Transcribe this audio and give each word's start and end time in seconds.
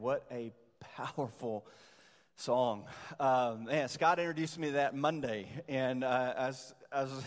what 0.00 0.24
a 0.30 0.52
powerful 0.96 1.66
song. 2.36 2.84
Um, 3.20 3.64
man, 3.64 3.88
Scott 3.88 4.18
introduced 4.18 4.58
me 4.58 4.68
to 4.68 4.72
that 4.74 4.94
Monday, 4.94 5.48
and 5.68 6.04
uh, 6.04 6.52
was 6.92 7.22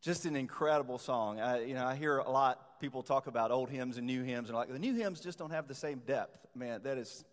just 0.00 0.24
an 0.24 0.36
incredible 0.36 0.98
song. 0.98 1.40
I, 1.40 1.62
you 1.64 1.74
know, 1.74 1.86
I 1.86 1.94
hear 1.94 2.18
a 2.18 2.30
lot 2.30 2.80
people 2.80 3.02
talk 3.02 3.26
about 3.26 3.50
old 3.50 3.70
hymns 3.70 3.98
and 3.98 4.06
new 4.06 4.22
hymns, 4.22 4.48
and 4.48 4.56
like 4.56 4.72
the 4.72 4.78
new 4.78 4.94
hymns 4.94 5.20
just 5.20 5.38
don't 5.38 5.50
have 5.50 5.68
the 5.68 5.74
same 5.74 6.00
depth. 6.06 6.38
Man, 6.54 6.80
that 6.84 6.98
is 6.98 7.24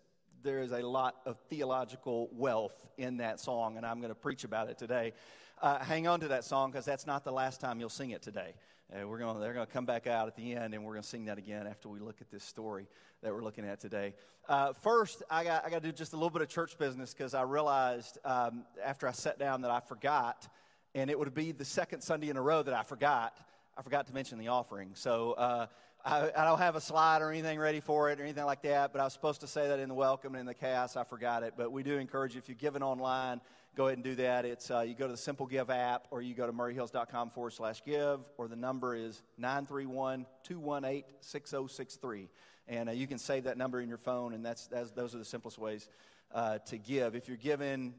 there 0.42 0.60
is 0.60 0.72
a 0.72 0.82
lot 0.86 1.16
of 1.26 1.36
theological 1.48 2.28
wealth 2.32 2.76
in 2.96 3.16
that 3.18 3.40
song, 3.40 3.76
and 3.76 3.84
I'm 3.84 4.00
going 4.00 4.10
to 4.10 4.14
preach 4.14 4.44
about 4.44 4.68
it 4.68 4.78
today. 4.78 5.12
Uh, 5.60 5.78
hang 5.78 6.06
on 6.06 6.20
to 6.20 6.28
that 6.28 6.44
song 6.44 6.70
because 6.70 6.84
that's 6.84 7.06
not 7.06 7.24
the 7.24 7.32
last 7.32 7.60
time 7.60 7.80
you'll 7.80 7.88
sing 7.88 8.10
it 8.10 8.22
today. 8.22 8.54
Uh, 8.90 9.06
we're 9.06 9.18
going 9.18 9.38
they're 9.38 9.52
going 9.52 9.66
to 9.66 9.72
come 9.72 9.84
back 9.84 10.06
out 10.06 10.28
at 10.28 10.36
the 10.36 10.54
end, 10.54 10.72
and 10.72 10.82
we're 10.82 10.92
going 10.92 11.02
to 11.02 11.08
sing 11.08 11.26
that 11.26 11.36
again 11.36 11.66
after 11.66 11.90
we 11.90 12.00
look 12.00 12.22
at 12.22 12.30
this 12.30 12.42
story 12.42 12.86
that 13.22 13.34
we're 13.34 13.42
looking 13.42 13.66
at 13.66 13.78
today. 13.78 14.14
Uh, 14.48 14.72
first, 14.72 15.22
I 15.30 15.44
got, 15.44 15.66
I 15.66 15.68
got 15.68 15.82
to 15.82 15.88
do 15.88 15.92
just 15.92 16.14
a 16.14 16.16
little 16.16 16.30
bit 16.30 16.40
of 16.40 16.48
church 16.48 16.78
business 16.78 17.12
because 17.12 17.34
I 17.34 17.42
realized 17.42 18.16
um, 18.24 18.64
after 18.82 19.06
I 19.06 19.12
sat 19.12 19.38
down 19.38 19.60
that 19.60 19.70
I 19.70 19.80
forgot, 19.80 20.48
and 20.94 21.10
it 21.10 21.18
would 21.18 21.34
be 21.34 21.52
the 21.52 21.66
second 21.66 22.00
Sunday 22.00 22.30
in 22.30 22.38
a 22.38 22.40
row 22.40 22.62
that 22.62 22.72
I 22.72 22.82
forgot. 22.82 23.36
I 23.76 23.82
forgot 23.82 24.06
to 24.06 24.14
mention 24.14 24.38
the 24.38 24.48
offering. 24.48 24.92
So 24.94 25.32
uh, 25.32 25.66
I, 26.02 26.30
I, 26.34 26.44
don't 26.46 26.58
have 26.58 26.74
a 26.74 26.80
slide 26.80 27.20
or 27.20 27.30
anything 27.30 27.58
ready 27.58 27.80
for 27.80 28.10
it 28.10 28.18
or 28.18 28.22
anything 28.22 28.46
like 28.46 28.62
that, 28.62 28.92
but 28.92 29.02
I 29.02 29.04
was 29.04 29.12
supposed 29.12 29.42
to 29.42 29.46
say 29.46 29.68
that 29.68 29.80
in 29.80 29.90
the 29.90 29.94
welcome 29.94 30.34
and 30.34 30.40
in 30.40 30.46
the 30.46 30.54
chaos. 30.54 30.96
I 30.96 31.04
forgot 31.04 31.42
it. 31.42 31.52
But 31.58 31.72
we 31.72 31.82
do 31.82 31.98
encourage 31.98 32.34
you, 32.34 32.38
if 32.38 32.48
you're 32.48 32.56
giving 32.56 32.82
online, 32.82 33.42
go 33.76 33.86
ahead 33.86 33.98
and 33.98 34.04
do 34.04 34.14
that. 34.16 34.44
It's 34.44 34.70
uh, 34.70 34.80
you 34.80 34.94
go 34.94 35.06
to 35.06 35.12
the 35.12 35.18
Simple 35.18 35.46
Give 35.46 35.70
app, 35.70 36.08
or 36.10 36.20
you 36.22 36.34
go 36.34 36.46
to 36.46 36.52
murrayhills.com 36.52 37.30
forward 37.30 37.52
slash 37.52 37.82
give, 37.84 38.20
or 38.36 38.48
the 38.48 38.56
number 38.56 38.94
is 38.94 39.22
931 39.36 40.26
218 40.44 41.04
6063. 41.20 42.28
And 42.68 42.88
uh, 42.88 42.92
you 42.92 43.06
can 43.06 43.18
save 43.18 43.44
that 43.44 43.56
number 43.56 43.80
in 43.80 43.88
your 43.88 43.98
phone, 43.98 44.34
and 44.34 44.44
that's, 44.44 44.66
that's 44.66 44.90
those 44.90 45.14
are 45.14 45.18
the 45.18 45.24
simplest 45.24 45.58
ways 45.58 45.88
uh, 46.34 46.58
to 46.66 46.76
give. 46.76 47.14
If 47.14 47.28
you're 47.28 47.36
giving 47.36 47.94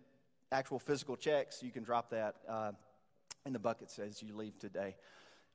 actual 0.51 0.79
physical 0.79 1.15
checks, 1.15 1.63
you 1.63 1.71
can 1.71 1.83
drop 1.83 2.11
that 2.11 2.35
uh, 2.47 2.71
in 3.45 3.53
the 3.53 3.59
buckets 3.59 3.97
as 3.99 4.21
you 4.21 4.35
leave 4.35 4.57
today. 4.59 4.95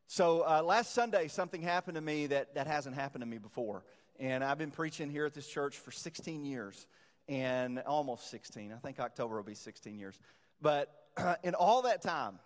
So 0.06 0.44
uh, 0.46 0.62
last 0.62 0.92
Sunday, 0.94 1.28
something 1.28 1.62
happened 1.62 1.94
to 1.94 2.00
me 2.00 2.26
that, 2.26 2.54
that 2.54 2.66
hasn't 2.66 2.94
happened 2.94 3.22
to 3.22 3.26
me 3.26 3.38
before. 3.38 3.84
And 4.20 4.44
I've 4.44 4.58
been 4.58 4.70
preaching 4.70 5.10
here 5.10 5.26
at 5.26 5.34
this 5.34 5.46
church 5.46 5.78
for 5.78 5.90
16 5.90 6.44
years 6.44 6.86
and 7.28 7.80
almost 7.80 8.30
16. 8.30 8.72
I 8.72 8.76
think 8.76 9.00
October 9.00 9.36
will 9.36 9.42
be 9.42 9.54
16 9.54 9.98
years. 9.98 10.18
But 10.60 10.92
in 11.42 11.54
all 11.54 11.82
that 11.82 12.02
time, 12.02 12.38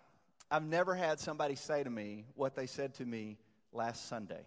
I've 0.51 0.63
never 0.63 0.95
had 0.95 1.19
somebody 1.19 1.55
say 1.55 1.83
to 1.83 1.89
me 1.89 2.25
what 2.35 2.55
they 2.55 2.65
said 2.65 2.93
to 2.95 3.05
me 3.05 3.37
last 3.71 4.07
Sunday. 4.07 4.41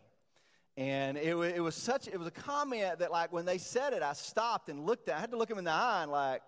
And 0.76 1.18
it, 1.18 1.36
it 1.36 1.60
was 1.60 1.74
such, 1.74 2.08
it 2.08 2.18
was 2.18 2.26
a 2.26 2.32
comment 2.32 3.00
that, 3.00 3.12
like, 3.12 3.32
when 3.32 3.44
they 3.44 3.58
said 3.58 3.92
it, 3.92 4.02
I 4.02 4.14
stopped 4.14 4.70
and 4.70 4.86
looked 4.86 5.08
at 5.08 5.16
I 5.16 5.20
had 5.20 5.30
to 5.32 5.36
look 5.36 5.50
them 5.50 5.58
in 5.58 5.64
the 5.64 5.70
eye 5.70 6.02
and, 6.02 6.10
like, 6.10 6.42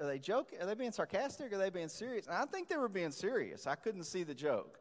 are 0.00 0.06
they 0.06 0.18
joking? 0.18 0.60
Are 0.60 0.66
they 0.66 0.74
being 0.74 0.92
sarcastic? 0.92 1.52
Are 1.52 1.58
they 1.58 1.70
being 1.70 1.88
serious? 1.88 2.26
And 2.26 2.36
I 2.36 2.44
think 2.44 2.68
they 2.68 2.76
were 2.76 2.88
being 2.88 3.10
serious. 3.10 3.66
I 3.66 3.74
couldn't 3.74 4.04
see 4.04 4.22
the 4.22 4.34
joke. 4.34 4.78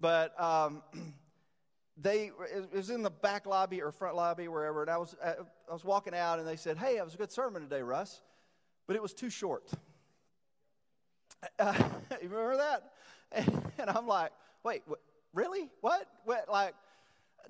But 0.00 0.40
um, 0.40 0.82
they 1.96 2.30
it 2.52 2.72
was 2.72 2.90
in 2.90 3.02
the 3.02 3.10
back 3.10 3.46
lobby 3.46 3.80
or 3.82 3.90
front 3.90 4.16
lobby 4.16 4.48
wherever 4.48 4.82
and 4.82 4.90
i 4.90 4.98
was 4.98 5.16
uh, 5.22 5.32
i 5.68 5.72
was 5.72 5.84
walking 5.84 6.14
out 6.14 6.38
and 6.38 6.46
they 6.46 6.56
said 6.56 6.76
hey 6.76 6.96
it 6.96 7.04
was 7.04 7.14
a 7.14 7.16
good 7.18 7.32
sermon 7.32 7.62
today 7.62 7.82
russ 7.82 8.20
but 8.86 8.94
it 8.96 9.02
was 9.02 9.12
too 9.12 9.30
short. 9.30 9.70
Uh, 11.58 11.74
you 12.22 12.28
remember 12.28 12.56
that? 12.56 12.92
And, 13.78 13.90
i'm 13.90 14.06
like 14.06 14.32
wait 14.64 14.82
what, 14.86 15.00
really? 15.34 15.68
What? 15.80 16.08
What 16.24 16.48
like 16.48 16.74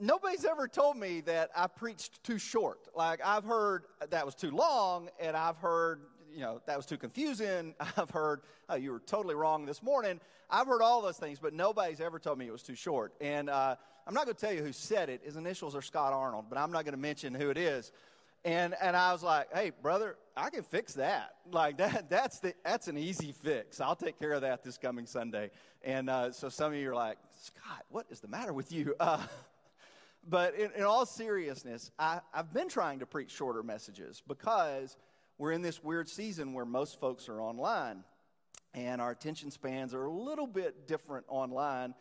nobody's 0.00 0.44
ever 0.44 0.66
told 0.66 0.96
me 0.96 1.20
that 1.22 1.50
i 1.54 1.66
preached 1.66 2.22
too 2.24 2.38
short. 2.38 2.78
Like 2.94 3.20
i've 3.24 3.44
heard 3.44 3.84
that 4.10 4.24
was 4.24 4.34
too 4.34 4.50
long 4.50 5.08
and 5.20 5.36
i've 5.36 5.58
heard 5.58 6.00
you 6.36 6.42
know, 6.42 6.60
that 6.66 6.76
was 6.76 6.84
too 6.84 6.98
confusing. 6.98 7.74
I've 7.96 8.10
heard, 8.10 8.42
oh, 8.68 8.74
you 8.74 8.92
were 8.92 9.00
totally 9.00 9.34
wrong 9.34 9.64
this 9.64 9.82
morning. 9.82 10.20
I've 10.50 10.66
heard 10.66 10.82
all 10.82 11.00
those 11.00 11.16
things, 11.16 11.38
but 11.40 11.54
nobody's 11.54 12.00
ever 12.00 12.18
told 12.18 12.38
me 12.38 12.46
it 12.46 12.52
was 12.52 12.62
too 12.62 12.74
short. 12.74 13.14
And 13.22 13.48
uh, 13.48 13.76
I'm 14.06 14.12
not 14.12 14.26
going 14.26 14.36
to 14.36 14.40
tell 14.40 14.52
you 14.52 14.62
who 14.62 14.72
said 14.72 15.08
it. 15.08 15.22
His 15.24 15.36
initials 15.36 15.74
are 15.74 15.82
Scott 15.82 16.12
Arnold, 16.12 16.44
but 16.50 16.58
I'm 16.58 16.70
not 16.70 16.84
going 16.84 16.94
to 16.94 17.00
mention 17.00 17.34
who 17.34 17.48
it 17.48 17.56
is. 17.56 17.90
And, 18.44 18.74
and 18.80 18.94
I 18.94 19.12
was 19.12 19.22
like, 19.22 19.48
hey, 19.52 19.72
brother, 19.82 20.16
I 20.36 20.50
can 20.50 20.62
fix 20.62 20.94
that. 20.94 21.30
Like, 21.52 21.78
that, 21.78 22.10
that's, 22.10 22.40
the, 22.40 22.54
that's 22.64 22.88
an 22.88 22.98
easy 22.98 23.30
fix. 23.30 23.80
I'll 23.80 23.94
take 23.94 24.18
care 24.18 24.32
of 24.32 24.40
that 24.40 24.64
this 24.64 24.76
coming 24.76 25.06
Sunday. 25.06 25.52
And 25.84 26.10
uh, 26.10 26.32
so 26.32 26.48
some 26.48 26.72
of 26.72 26.78
you 26.78 26.90
are 26.90 26.94
like, 26.94 27.18
Scott, 27.40 27.84
what 27.88 28.06
is 28.10 28.18
the 28.18 28.26
matter 28.28 28.52
with 28.52 28.72
you? 28.72 28.94
Uh, 29.00 29.22
but 30.28 30.56
in, 30.56 30.72
in, 30.76 30.82
all 30.82 31.06
seriousness, 31.06 31.92
I, 32.00 32.18
I've 32.34 32.52
been 32.52 32.68
trying 32.68 32.98
to 32.98 33.06
preach 33.06 33.30
shorter 33.30 33.62
messages 33.62 34.24
because 34.26 34.96
we're 35.38 35.52
in 35.52 35.62
this 35.62 35.82
weird 35.82 36.08
season 36.08 36.54
where 36.54 36.64
most 36.64 36.98
folks 36.98 37.28
are 37.28 37.40
online, 37.40 38.04
and 38.74 39.00
our 39.00 39.10
attention 39.10 39.50
spans 39.50 39.92
are 39.94 40.04
a 40.04 40.10
little 40.10 40.46
bit 40.46 40.86
different 40.86 41.26
online 41.28 41.94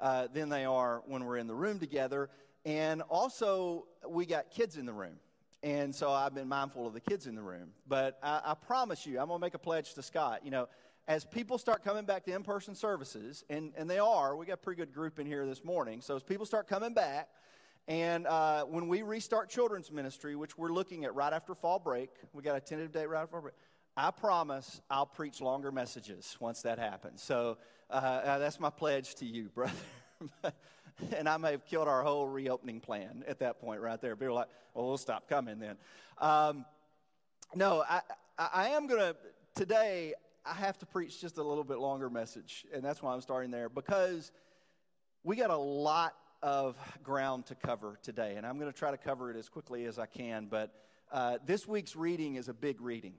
uh, 0.00 0.28
than 0.32 0.48
they 0.48 0.64
are 0.64 1.02
when 1.06 1.24
we're 1.24 1.38
in 1.38 1.46
the 1.46 1.54
room 1.54 1.78
together. 1.78 2.28
And 2.64 3.02
also, 3.02 3.86
we 4.08 4.26
got 4.26 4.50
kids 4.50 4.76
in 4.76 4.86
the 4.86 4.92
room. 4.92 5.16
And 5.62 5.94
so 5.94 6.10
I've 6.10 6.34
been 6.34 6.48
mindful 6.48 6.86
of 6.86 6.92
the 6.92 7.00
kids 7.00 7.26
in 7.26 7.34
the 7.34 7.42
room. 7.42 7.70
But 7.88 8.18
I, 8.22 8.40
I 8.44 8.54
promise 8.54 9.06
you, 9.06 9.20
I'm 9.20 9.28
going 9.28 9.38
to 9.38 9.44
make 9.44 9.54
a 9.54 9.58
pledge 9.58 9.94
to 9.94 10.02
Scott. 10.02 10.40
You 10.44 10.50
know, 10.50 10.68
as 11.08 11.24
people 11.24 11.56
start 11.56 11.84
coming 11.84 12.04
back 12.04 12.24
to 12.24 12.32
in 12.32 12.42
person 12.42 12.74
services, 12.74 13.44
and, 13.48 13.72
and 13.76 13.88
they 13.88 13.98
are, 13.98 14.36
we 14.36 14.46
got 14.46 14.54
a 14.54 14.56
pretty 14.56 14.80
good 14.80 14.92
group 14.92 15.18
in 15.18 15.26
here 15.26 15.46
this 15.46 15.64
morning. 15.64 16.00
So 16.00 16.16
as 16.16 16.22
people 16.22 16.46
start 16.46 16.68
coming 16.68 16.94
back, 16.94 17.28
and 17.88 18.26
uh, 18.26 18.64
when 18.64 18.88
we 18.88 19.02
restart 19.02 19.50
children's 19.50 19.90
ministry, 19.90 20.36
which 20.36 20.56
we're 20.56 20.72
looking 20.72 21.04
at 21.04 21.14
right 21.14 21.32
after 21.32 21.54
fall 21.54 21.78
break, 21.78 22.10
we 22.32 22.42
got 22.42 22.56
a 22.56 22.60
tentative 22.60 22.92
date 22.92 23.06
right 23.06 23.22
after 23.22 23.32
fall 23.32 23.40
break. 23.42 23.54
I 23.96 24.10
promise 24.10 24.80
I'll 24.88 25.06
preach 25.06 25.40
longer 25.40 25.70
messages 25.72 26.36
once 26.40 26.62
that 26.62 26.78
happens. 26.78 27.22
So 27.22 27.58
uh, 27.90 27.94
uh, 27.94 28.38
that's 28.38 28.58
my 28.58 28.70
pledge 28.70 29.16
to 29.16 29.26
you, 29.26 29.48
brother. 29.54 29.74
and 31.16 31.28
I 31.28 31.36
may 31.36 31.50
have 31.50 31.66
killed 31.66 31.88
our 31.88 32.02
whole 32.02 32.26
reopening 32.28 32.80
plan 32.80 33.24
at 33.26 33.40
that 33.40 33.60
point 33.60 33.80
right 33.80 34.00
there. 34.00 34.14
People 34.16 34.28
are 34.28 34.32
like, 34.32 34.48
well, 34.74 34.86
we'll 34.86 34.98
stop 34.98 35.28
coming 35.28 35.58
then. 35.58 35.76
Um, 36.18 36.64
no, 37.54 37.84
I, 37.88 38.00
I 38.38 38.68
am 38.68 38.86
going 38.86 39.00
to, 39.00 39.16
today, 39.54 40.14
I 40.46 40.54
have 40.54 40.78
to 40.78 40.86
preach 40.86 41.20
just 41.20 41.36
a 41.36 41.42
little 41.42 41.64
bit 41.64 41.78
longer 41.78 42.08
message. 42.08 42.64
And 42.72 42.82
that's 42.82 43.02
why 43.02 43.12
I'm 43.12 43.20
starting 43.20 43.50
there 43.50 43.68
because 43.68 44.32
we 45.22 45.36
got 45.36 45.50
a 45.50 45.56
lot 45.56 46.14
of 46.42 46.76
ground 47.02 47.46
to 47.46 47.54
cover 47.54 47.98
today, 48.02 48.34
and 48.36 48.46
I'm 48.46 48.58
going 48.58 48.70
to 48.70 48.76
try 48.76 48.90
to 48.90 48.96
cover 48.96 49.30
it 49.30 49.36
as 49.36 49.48
quickly 49.48 49.84
as 49.84 49.98
I 49.98 50.06
can. 50.06 50.46
But 50.50 50.74
uh, 51.12 51.38
this 51.46 51.68
week's 51.68 51.94
reading 51.94 52.34
is 52.34 52.48
a 52.48 52.54
big 52.54 52.80
reading. 52.80 53.14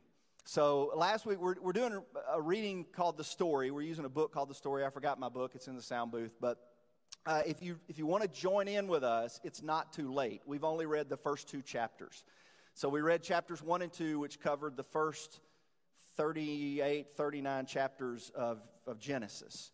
So 0.46 0.92
last 0.96 1.26
week 1.26 1.40
we're, 1.40 1.56
we're 1.62 1.72
doing 1.72 2.02
a, 2.32 2.42
reading 2.42 2.86
called 2.94 3.18
The 3.18 3.24
Story. 3.24 3.72
We're 3.72 3.82
using 3.82 4.04
a 4.04 4.10
book 4.10 4.34
called 4.34 4.50
The 4.50 4.56
Story. 4.56 4.84
I 4.84 4.90
forgot 4.90 5.20
my 5.20 5.30
book, 5.30 5.52
it's 5.56 5.68
in 5.68 5.76
the 5.76 5.82
sound 5.82 6.12
booth. 6.12 6.36
But 6.42 6.58
uh, 7.26 7.44
if, 7.46 7.62
you, 7.62 7.80
if 7.88 7.98
you 7.98 8.06
want 8.06 8.24
to 8.24 8.30
join 8.30 8.68
in 8.68 8.88
with 8.88 9.04
us, 9.04 9.40
it's 9.44 9.64
not 9.64 9.94
too 9.94 10.12
late. 10.12 10.42
We've 10.46 10.66
only 10.66 10.86
read 10.86 11.08
the 11.08 11.16
first 11.16 11.48
two 11.48 11.62
chapters. 11.62 12.26
So 12.74 12.90
we 12.90 13.02
read 13.02 13.24
chapters 13.24 13.64
1 13.64 13.84
and 13.84 13.94
2, 13.94 14.20
which 14.20 14.40
covered 14.42 14.76
the 14.76 14.84
first 14.84 15.40
38, 16.18 17.16
39 17.16 17.66
chapters 17.66 18.32
of, 18.36 18.60
of 18.86 19.00
Genesis. 19.00 19.72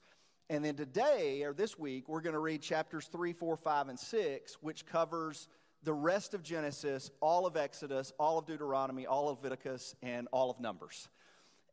And 0.50 0.66
then 0.66 0.76
today, 0.76 1.44
or 1.44 1.54
this 1.54 1.78
week, 1.78 2.10
we're 2.10 2.22
going 2.22 2.34
to 2.34 2.40
read 2.40 2.64
chapters 2.64 3.08
3, 3.12 3.34
4, 3.34 3.56
5, 3.56 3.90
and 3.90 4.00
6, 4.00 4.58
which 4.62 4.84
covers 4.88 5.48
the 5.84 5.94
rest 5.94 6.34
of 6.34 6.42
Genesis, 6.42 7.12
all 7.22 7.46
of 7.46 7.56
Exodus, 7.56 8.12
all 8.20 8.40
of 8.40 8.48
Deuteronomy, 8.48 9.06
all 9.06 9.30
of 9.30 9.38
Leviticus, 9.38 9.96
and 10.02 10.28
all 10.32 10.50
of 10.50 10.60
Numbers. 10.60 11.08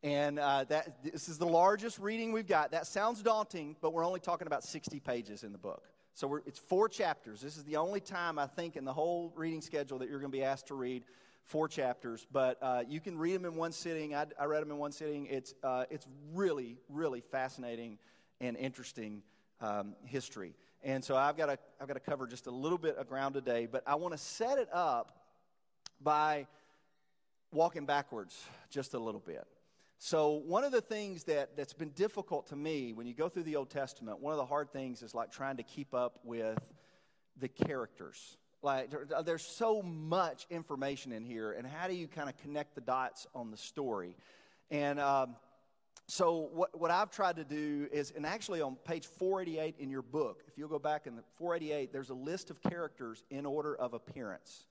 And 0.02 0.38
uh, 0.38 0.64
that, 0.64 1.02
this 1.02 1.31
is 1.31 1.38
the 1.38 1.46
largest 1.46 1.99
reading 1.99 2.32
we've 2.32 2.46
got. 2.46 2.70
That 2.73 2.87
sounds 2.87 3.23
daunting, 3.23 3.76
but 3.81 3.94
we're 3.94 4.05
only 4.05 4.20
talking 4.20 4.46
about 4.46 4.62
60 4.62 5.00
pages 5.00 5.43
in 5.43 5.52
the 5.52 5.58
book. 5.58 5.84
So 6.12 6.40
it's 6.46 6.58
four 6.58 6.88
chapters. 6.90 7.40
This 7.40 7.56
is 7.56 7.64
the 7.64 7.76
only 7.76 8.00
time, 8.00 8.38
I 8.38 8.46
think, 8.46 8.76
in 8.76 8.84
the 8.84 8.93
whole 8.93 9.32
reading 9.37 9.62
schedule 9.62 9.99
that 10.00 10.11
you're 10.11 10.20
going 10.20 10.31
to 10.31 10.37
be 10.37 10.44
asked 10.44 10.67
to 10.69 10.75
read 10.75 11.05
four 11.44 11.67
chapters. 11.67 12.26
But 12.31 12.58
uh, 12.62 12.84
you 12.87 13.00
can 13.00 13.17
read 13.17 13.37
them 13.37 13.46
in 13.46 13.55
one 13.55 13.73
sitting. 13.73 14.14
I, 14.14 14.26
I 14.38 14.44
read 14.44 14.62
them 14.62 14.70
in 14.70 14.76
one 14.76 14.93
sitting. 14.93 15.26
It's, 15.26 15.55
uh, 15.62 15.84
it's 15.90 16.06
really, 16.34 16.76
really 16.90 17.23
fascinating 17.23 17.99
and 18.41 18.56
interesting 18.56 19.23
um, 19.61 19.94
history. 20.05 20.55
And 20.83 21.03
so 21.03 21.17
I've 21.17 21.37
got, 21.37 21.47
to, 21.47 21.59
I've 21.81 21.88
got 21.88 21.94
to 21.94 22.00
cover 22.00 22.27
just 22.27 22.47
a 22.47 22.50
little 22.50 22.79
bit 22.79 22.97
of 22.97 23.09
ground 23.09 23.35
today, 23.35 23.67
but 23.67 23.83
I 23.87 23.94
want 23.97 24.12
to 24.12 24.19
set 24.19 24.59
it 24.59 24.69
up 24.73 25.12
by 26.00 26.47
walking 27.53 27.87
backwards 27.87 28.44
just 28.71 28.94
a 28.94 28.99
little 28.99 29.21
bit. 29.21 29.47
So, 29.99 30.43
one 30.47 30.62
of 30.62 30.73
the 30.73 30.83
things 30.83 31.25
that, 31.25 31.56
that's 31.56 31.73
been 31.73 31.91
difficult 31.91 32.49
to 32.49 32.56
me 32.56 32.93
when 32.93 33.06
you 33.06 33.15
go 33.15 33.31
through 33.31 33.44
the 33.44 33.56
Old 33.56 33.71
Testament, 33.71 34.21
one 34.21 34.33
of 34.33 34.37
the 34.37 34.44
hard 34.44 34.71
things 34.71 35.03
is 35.03 35.15
like 35.15 35.33
trying 35.33 35.56
to 35.56 35.62
keep 35.62 35.94
up 35.94 36.21
with 36.23 36.59
the 37.38 37.49
characters. 37.49 38.37
Like, 38.62 38.91
there's 39.25 39.44
so 39.44 39.81
much 39.81 40.47
information 40.50 41.12
in 41.12 41.25
here, 41.25 41.53
and 41.53 41.67
how 41.67 41.88
do 41.88 41.94
you 41.94 42.09
kind 42.09 42.29
of 42.29 42.37
connect 42.37 42.75
the 42.75 42.81
dots 42.83 43.27
on 43.35 43.50
the 43.50 43.56
story? 43.56 44.17
And 44.71 45.00
um, 45.00 45.37
so 46.06 46.48
what, 46.52 46.78
what 46.78 46.90
I've 46.90 47.10
tried 47.10 47.37
to 47.37 47.44
do 47.44 47.88
is, 47.90 48.12
and 48.12 48.25
actually 48.25 48.60
on 48.60 48.76
page 48.84 49.06
488 49.06 49.76
in 49.78 49.90
your 49.90 50.02
book, 50.02 50.44
if 50.46 50.56
you'll 50.56 50.69
go 50.69 50.78
back 50.78 51.06
in 51.06 51.16
the 51.16 51.22
488, 51.37 51.93
there's 51.93 52.10
a 52.10 52.14
list 52.14 52.50
of 52.50 52.62
characters 52.62 53.25
in 53.31 53.44
order 53.44 53.75
of 53.75 53.93
appearance. 53.93 54.66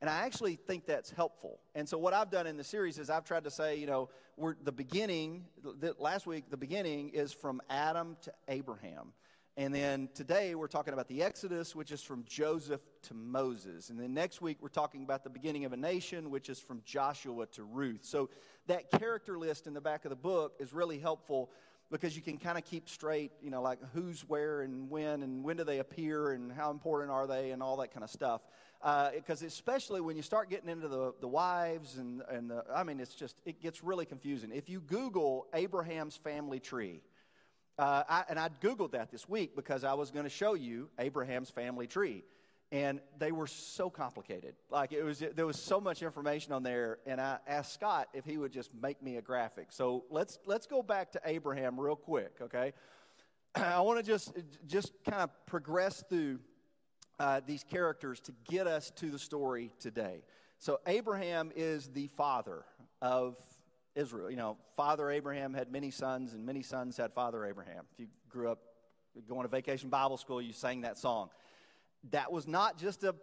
And 0.00 0.10
I 0.10 0.26
actually 0.26 0.56
think 0.56 0.84
that's 0.84 1.10
helpful. 1.10 1.60
And 1.74 1.88
so, 1.88 1.96
what 1.96 2.12
I've 2.12 2.30
done 2.30 2.46
in 2.46 2.58
the 2.58 2.64
series 2.64 2.98
is 2.98 3.08
I've 3.08 3.24
tried 3.24 3.44
to 3.44 3.50
say, 3.50 3.76
you 3.76 3.86
know, 3.86 4.10
we're 4.36 4.54
the 4.62 4.72
beginning, 4.72 5.46
the, 5.62 5.94
last 5.98 6.26
week, 6.26 6.50
the 6.50 6.58
beginning 6.58 7.10
is 7.10 7.32
from 7.32 7.62
Adam 7.70 8.18
to 8.22 8.32
Abraham. 8.48 9.12
And 9.56 9.72
then 9.72 10.08
today 10.14 10.56
we're 10.56 10.66
talking 10.66 10.94
about 10.94 11.06
the 11.06 11.22
Exodus, 11.22 11.76
which 11.76 11.92
is 11.92 12.02
from 12.02 12.24
Joseph 12.26 12.80
to 13.02 13.14
Moses. 13.14 13.88
And 13.88 14.00
then 14.00 14.12
next 14.12 14.42
week 14.42 14.58
we're 14.60 14.68
talking 14.68 15.04
about 15.04 15.22
the 15.22 15.30
beginning 15.30 15.64
of 15.64 15.72
a 15.72 15.76
nation, 15.76 16.30
which 16.30 16.48
is 16.48 16.58
from 16.58 16.82
Joshua 16.84 17.46
to 17.52 17.62
Ruth. 17.62 18.00
So 18.02 18.30
that 18.66 18.90
character 18.90 19.38
list 19.38 19.68
in 19.68 19.74
the 19.74 19.80
back 19.80 20.04
of 20.04 20.10
the 20.10 20.16
book 20.16 20.56
is 20.58 20.72
really 20.72 20.98
helpful 20.98 21.52
because 21.88 22.16
you 22.16 22.22
can 22.22 22.36
kind 22.36 22.58
of 22.58 22.64
keep 22.64 22.88
straight, 22.88 23.30
you 23.40 23.50
know, 23.50 23.62
like 23.62 23.78
who's 23.92 24.22
where 24.22 24.62
and 24.62 24.90
when 24.90 25.22
and 25.22 25.44
when 25.44 25.56
do 25.56 25.62
they 25.62 25.78
appear 25.78 26.32
and 26.32 26.50
how 26.50 26.72
important 26.72 27.12
are 27.12 27.28
they 27.28 27.52
and 27.52 27.62
all 27.62 27.76
that 27.76 27.92
kind 27.92 28.02
of 28.02 28.10
stuff. 28.10 28.42
Because 28.82 29.44
uh, 29.44 29.46
especially 29.46 30.00
when 30.00 30.16
you 30.16 30.22
start 30.22 30.50
getting 30.50 30.68
into 30.68 30.88
the, 30.88 31.14
the 31.20 31.28
wives 31.28 31.96
and, 31.98 32.22
and 32.28 32.50
the, 32.50 32.64
I 32.74 32.82
mean, 32.82 32.98
it's 32.98 33.14
just, 33.14 33.40
it 33.44 33.62
gets 33.62 33.84
really 33.84 34.04
confusing. 34.04 34.50
If 34.52 34.68
you 34.68 34.80
Google 34.80 35.46
Abraham's 35.54 36.16
family 36.16 36.58
tree, 36.58 37.02
uh, 37.78 38.04
I, 38.08 38.24
and 38.28 38.38
I 38.38 38.48
Googled 38.60 38.92
that 38.92 39.10
this 39.10 39.28
week 39.28 39.56
because 39.56 39.84
I 39.84 39.94
was 39.94 40.10
going 40.10 40.24
to 40.24 40.30
show 40.30 40.54
you 40.54 40.88
Abraham's 40.98 41.50
family 41.50 41.86
tree. 41.86 42.24
And 42.72 43.00
they 43.18 43.30
were 43.30 43.46
so 43.46 43.88
complicated. 43.88 44.54
Like 44.68 44.92
it 44.92 45.04
was, 45.04 45.22
there 45.34 45.46
was 45.46 45.60
so 45.60 45.80
much 45.80 46.02
information 46.02 46.52
on 46.52 46.62
there. 46.62 46.98
And 47.06 47.20
I 47.20 47.38
asked 47.46 47.74
Scott 47.74 48.08
if 48.14 48.24
he 48.24 48.36
would 48.36 48.52
just 48.52 48.70
make 48.80 49.02
me 49.02 49.16
a 49.16 49.22
graphic. 49.22 49.70
So 49.70 50.04
let's, 50.10 50.38
let's 50.44 50.66
go 50.66 50.82
back 50.82 51.12
to 51.12 51.20
Abraham 51.24 51.78
real 51.78 51.94
quick, 51.94 52.32
okay? 52.40 52.72
I 53.54 53.80
want 53.80 53.98
to 53.98 54.04
just, 54.04 54.32
just 54.66 54.92
kind 55.08 55.22
of 55.22 55.30
progress 55.46 56.02
through 56.08 56.40
uh, 57.20 57.40
these 57.46 57.62
characters 57.62 58.18
to 58.20 58.32
get 58.48 58.66
us 58.66 58.90
to 58.96 59.10
the 59.10 59.18
story 59.18 59.70
today. 59.78 60.22
So 60.58 60.80
Abraham 60.86 61.52
is 61.54 61.88
the 61.88 62.08
father 62.08 62.64
of 63.02 63.36
Israel. 63.94 64.30
You 64.30 64.36
know, 64.36 64.56
Father 64.76 65.10
Abraham 65.10 65.54
had 65.54 65.70
many 65.70 65.90
sons, 65.90 66.32
and 66.32 66.44
many 66.44 66.62
sons 66.62 66.96
had 66.96 67.12
Father 67.12 67.44
Abraham. 67.44 67.84
If 67.92 68.00
you 68.00 68.06
grew 68.28 68.50
up 68.50 68.60
going 69.28 69.42
to 69.42 69.48
vacation 69.48 69.90
Bible 69.90 70.16
school, 70.16 70.42
you 70.42 70.52
sang 70.52 70.80
that 70.82 70.98
song. 70.98 71.30
That 72.10 72.32
was 72.32 72.46
not 72.46 72.78
just 72.78 73.04
a 73.04 73.14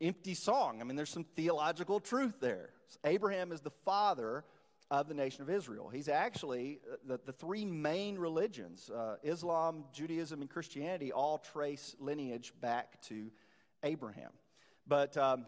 empty 0.00 0.34
song. 0.34 0.80
I 0.80 0.84
mean, 0.84 0.96
there's 0.96 1.10
some 1.10 1.26
theological 1.36 2.00
truth 2.00 2.34
there. 2.40 2.70
Abraham 3.04 3.52
is 3.52 3.60
the 3.60 3.70
father 3.70 4.44
of 4.90 5.08
the 5.08 5.14
nation 5.14 5.42
of 5.42 5.50
Israel. 5.50 5.90
He's 5.92 6.08
actually, 6.08 6.80
uh, 6.90 6.96
the, 7.06 7.20
the 7.26 7.32
three 7.32 7.64
main 7.64 8.16
religions, 8.18 8.90
uh, 8.90 9.16
Islam, 9.22 9.84
Judaism, 9.92 10.40
and 10.40 10.48
Christianity, 10.48 11.12
all 11.12 11.38
trace 11.38 11.94
lineage 12.00 12.54
back 12.60 13.00
to 13.02 13.30
Abraham. 13.82 14.30
But 14.86 15.16
um, 15.18 15.46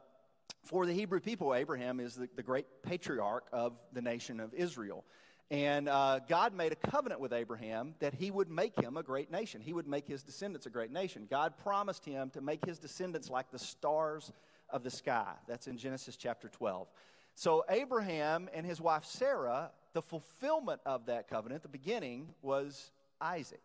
for 0.64 0.86
the 0.86 0.92
Hebrew 0.92 1.20
people, 1.20 1.54
Abraham 1.54 2.00
is 2.00 2.14
the, 2.14 2.28
the 2.36 2.42
great 2.42 2.66
patriarch 2.82 3.46
of 3.52 3.72
the 3.92 4.02
nation 4.02 4.40
of 4.40 4.52
Israel. 4.54 5.04
And 5.50 5.88
uh, 5.88 6.20
God 6.28 6.54
made 6.54 6.70
a 6.70 6.76
covenant 6.76 7.20
with 7.20 7.32
Abraham 7.32 7.94
that 7.98 8.14
he 8.14 8.30
would 8.30 8.48
make 8.48 8.78
him 8.80 8.96
a 8.96 9.02
great 9.02 9.32
nation. 9.32 9.60
He 9.60 9.72
would 9.72 9.88
make 9.88 10.06
his 10.06 10.22
descendants 10.22 10.66
a 10.66 10.70
great 10.70 10.92
nation. 10.92 11.26
God 11.28 11.54
promised 11.58 12.04
him 12.04 12.30
to 12.30 12.40
make 12.40 12.64
his 12.64 12.78
descendants 12.78 13.28
like 13.28 13.50
the 13.50 13.58
stars 13.58 14.32
of 14.68 14.84
the 14.84 14.90
sky. 14.90 15.32
That's 15.48 15.66
in 15.66 15.76
Genesis 15.76 16.16
chapter 16.16 16.48
12. 16.48 16.86
So, 17.34 17.64
Abraham 17.68 18.48
and 18.54 18.64
his 18.64 18.80
wife 18.80 19.04
Sarah, 19.04 19.72
the 19.92 20.02
fulfillment 20.02 20.80
of 20.86 21.06
that 21.06 21.28
covenant, 21.28 21.62
the 21.62 21.68
beginning, 21.68 22.28
was 22.42 22.92
Isaac. 23.20 23.62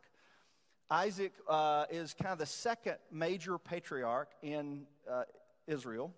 Isaac 0.89 1.33
uh, 1.47 1.85
is 1.89 2.13
kind 2.13 2.31
of 2.31 2.39
the 2.39 2.45
second 2.45 2.95
major 3.11 3.57
patriarch 3.57 4.29
in 4.41 4.85
uh, 5.09 5.23
Israel. 5.67 6.13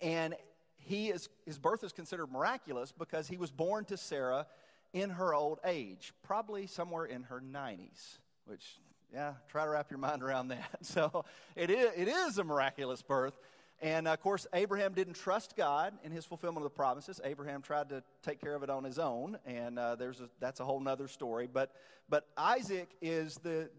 And 0.00 0.34
he 0.76 1.08
is, 1.08 1.28
his 1.44 1.58
birth 1.58 1.84
is 1.84 1.92
considered 1.92 2.30
miraculous 2.30 2.92
because 2.92 3.28
he 3.28 3.36
was 3.36 3.50
born 3.50 3.84
to 3.86 3.96
Sarah 3.96 4.46
in 4.92 5.10
her 5.10 5.34
old 5.34 5.60
age, 5.64 6.12
probably 6.22 6.66
somewhere 6.66 7.04
in 7.04 7.24
her 7.24 7.40
90s, 7.40 8.18
which, 8.46 8.78
yeah, 9.12 9.34
try 9.48 9.64
to 9.64 9.70
wrap 9.70 9.90
your 9.90 9.98
mind 9.98 10.22
around 10.22 10.48
that. 10.48 10.68
So 10.82 11.24
it 11.56 11.70
is, 11.70 11.90
it 11.96 12.08
is 12.08 12.38
a 12.38 12.44
miraculous 12.44 13.02
birth. 13.02 13.38
And 13.80 14.08
of 14.08 14.20
course, 14.20 14.46
Abraham 14.54 14.92
didn't 14.92 15.14
trust 15.14 15.56
God 15.56 15.94
in 16.02 16.10
his 16.10 16.24
fulfillment 16.24 16.64
of 16.64 16.72
the 16.72 16.76
promises. 16.76 17.20
Abraham 17.22 17.62
tried 17.62 17.90
to 17.90 18.02
take 18.22 18.40
care 18.40 18.56
of 18.56 18.62
it 18.62 18.70
on 18.70 18.82
his 18.82 18.98
own, 18.98 19.38
and 19.46 19.78
uh, 19.78 19.94
there's 19.94 20.20
a, 20.20 20.28
that's 20.40 20.58
a 20.58 20.64
whole 20.64 20.86
other 20.88 21.06
story. 21.06 21.48
But, 21.52 21.72
but 22.08 22.26
Isaac 22.36 22.88
is 23.00 23.36
the, 23.36 23.70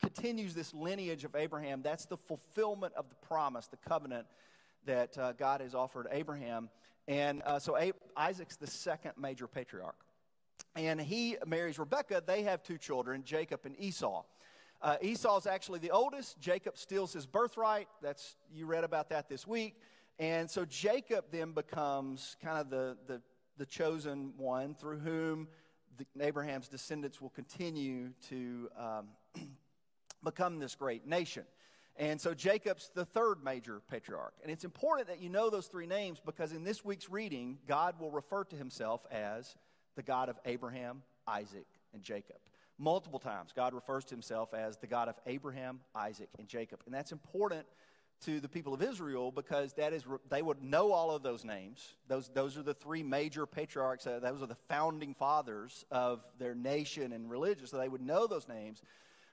continues 0.00 0.54
this 0.54 0.72
lineage 0.72 1.24
of 1.24 1.34
Abraham. 1.34 1.82
That's 1.82 2.06
the 2.06 2.16
fulfillment 2.16 2.94
of 2.94 3.08
the 3.10 3.14
promise, 3.26 3.66
the 3.66 3.76
covenant 3.76 4.26
that 4.86 5.16
uh, 5.18 5.32
God 5.32 5.60
has 5.60 5.74
offered 5.74 6.06
Abraham. 6.10 6.68
And 7.08 7.42
uh, 7.44 7.58
so 7.58 7.78
Isaac's 8.16 8.56
the 8.56 8.66
second 8.66 9.12
major 9.18 9.46
patriarch. 9.46 9.96
And 10.76 11.00
he 11.00 11.36
marries 11.46 11.78
Rebekah. 11.78 12.22
They 12.26 12.42
have 12.42 12.62
two 12.62 12.78
children, 12.78 13.24
Jacob 13.24 13.60
and 13.64 13.78
Esau. 13.78 14.22
Uh, 14.80 14.96
Esau 15.00 15.38
is 15.38 15.46
actually 15.46 15.78
the 15.78 15.90
oldest. 15.90 16.40
Jacob 16.40 16.76
steals 16.76 17.12
his 17.12 17.26
birthright. 17.26 17.88
That's 18.00 18.36
you 18.52 18.66
read 18.66 18.84
about 18.84 19.10
that 19.10 19.28
this 19.28 19.46
week. 19.46 19.76
And 20.18 20.50
so 20.50 20.64
Jacob 20.64 21.26
then 21.30 21.52
becomes 21.52 22.36
kind 22.42 22.58
of 22.58 22.70
the, 22.70 22.96
the, 23.06 23.22
the 23.58 23.66
chosen 23.66 24.32
one 24.36 24.74
through 24.74 24.98
whom 24.98 25.48
the, 25.98 26.06
Abraham's 26.24 26.68
descendants 26.68 27.20
will 27.20 27.30
continue 27.30 28.10
to 28.28 28.68
um, 28.78 29.08
become 30.24 30.58
this 30.58 30.74
great 30.74 31.06
nation. 31.06 31.44
And 31.96 32.20
so 32.20 32.32
Jacob's 32.32 32.90
the 32.94 33.04
third 33.04 33.44
major 33.44 33.82
patriarch. 33.90 34.34
And 34.42 34.50
it's 34.50 34.64
important 34.64 35.08
that 35.08 35.20
you 35.20 35.28
know 35.28 35.50
those 35.50 35.66
three 35.66 35.86
names 35.86 36.20
because 36.24 36.52
in 36.52 36.64
this 36.64 36.84
week's 36.84 37.10
reading, 37.10 37.58
God 37.68 38.00
will 38.00 38.10
refer 38.10 38.44
to 38.44 38.56
himself 38.56 39.04
as 39.10 39.56
the 39.94 40.02
God 40.02 40.28
of 40.28 40.38
Abraham, 40.46 41.02
Isaac, 41.26 41.66
and 41.92 42.02
Jacob. 42.02 42.38
Multiple 42.78 43.18
times, 43.18 43.52
God 43.54 43.74
refers 43.74 44.04
to 44.06 44.14
himself 44.14 44.54
as 44.54 44.78
the 44.78 44.86
God 44.86 45.08
of 45.08 45.16
Abraham, 45.26 45.80
Isaac, 45.94 46.30
and 46.38 46.48
Jacob. 46.48 46.80
And 46.86 46.94
that's 46.94 47.12
important 47.12 47.66
to 48.24 48.40
the 48.40 48.48
people 48.48 48.72
of 48.72 48.82
Israel 48.82 49.30
because 49.30 49.72
that 49.74 49.92
is 49.92 50.04
they 50.30 50.42
would 50.42 50.62
know 50.62 50.92
all 50.92 51.10
of 51.10 51.22
those 51.22 51.44
names. 51.44 51.94
Those 52.08 52.28
those 52.28 52.56
are 52.56 52.62
the 52.62 52.74
three 52.74 53.02
major 53.02 53.46
patriarchs. 53.46 54.06
Uh, 54.06 54.20
those 54.20 54.42
are 54.42 54.46
the 54.46 54.54
founding 54.54 55.12
fathers 55.14 55.84
of 55.90 56.24
their 56.38 56.54
nation 56.54 57.12
and 57.12 57.30
religion. 57.30 57.66
So 57.66 57.78
they 57.78 57.88
would 57.88 58.00
know 58.00 58.26
those 58.26 58.48
names. 58.48 58.80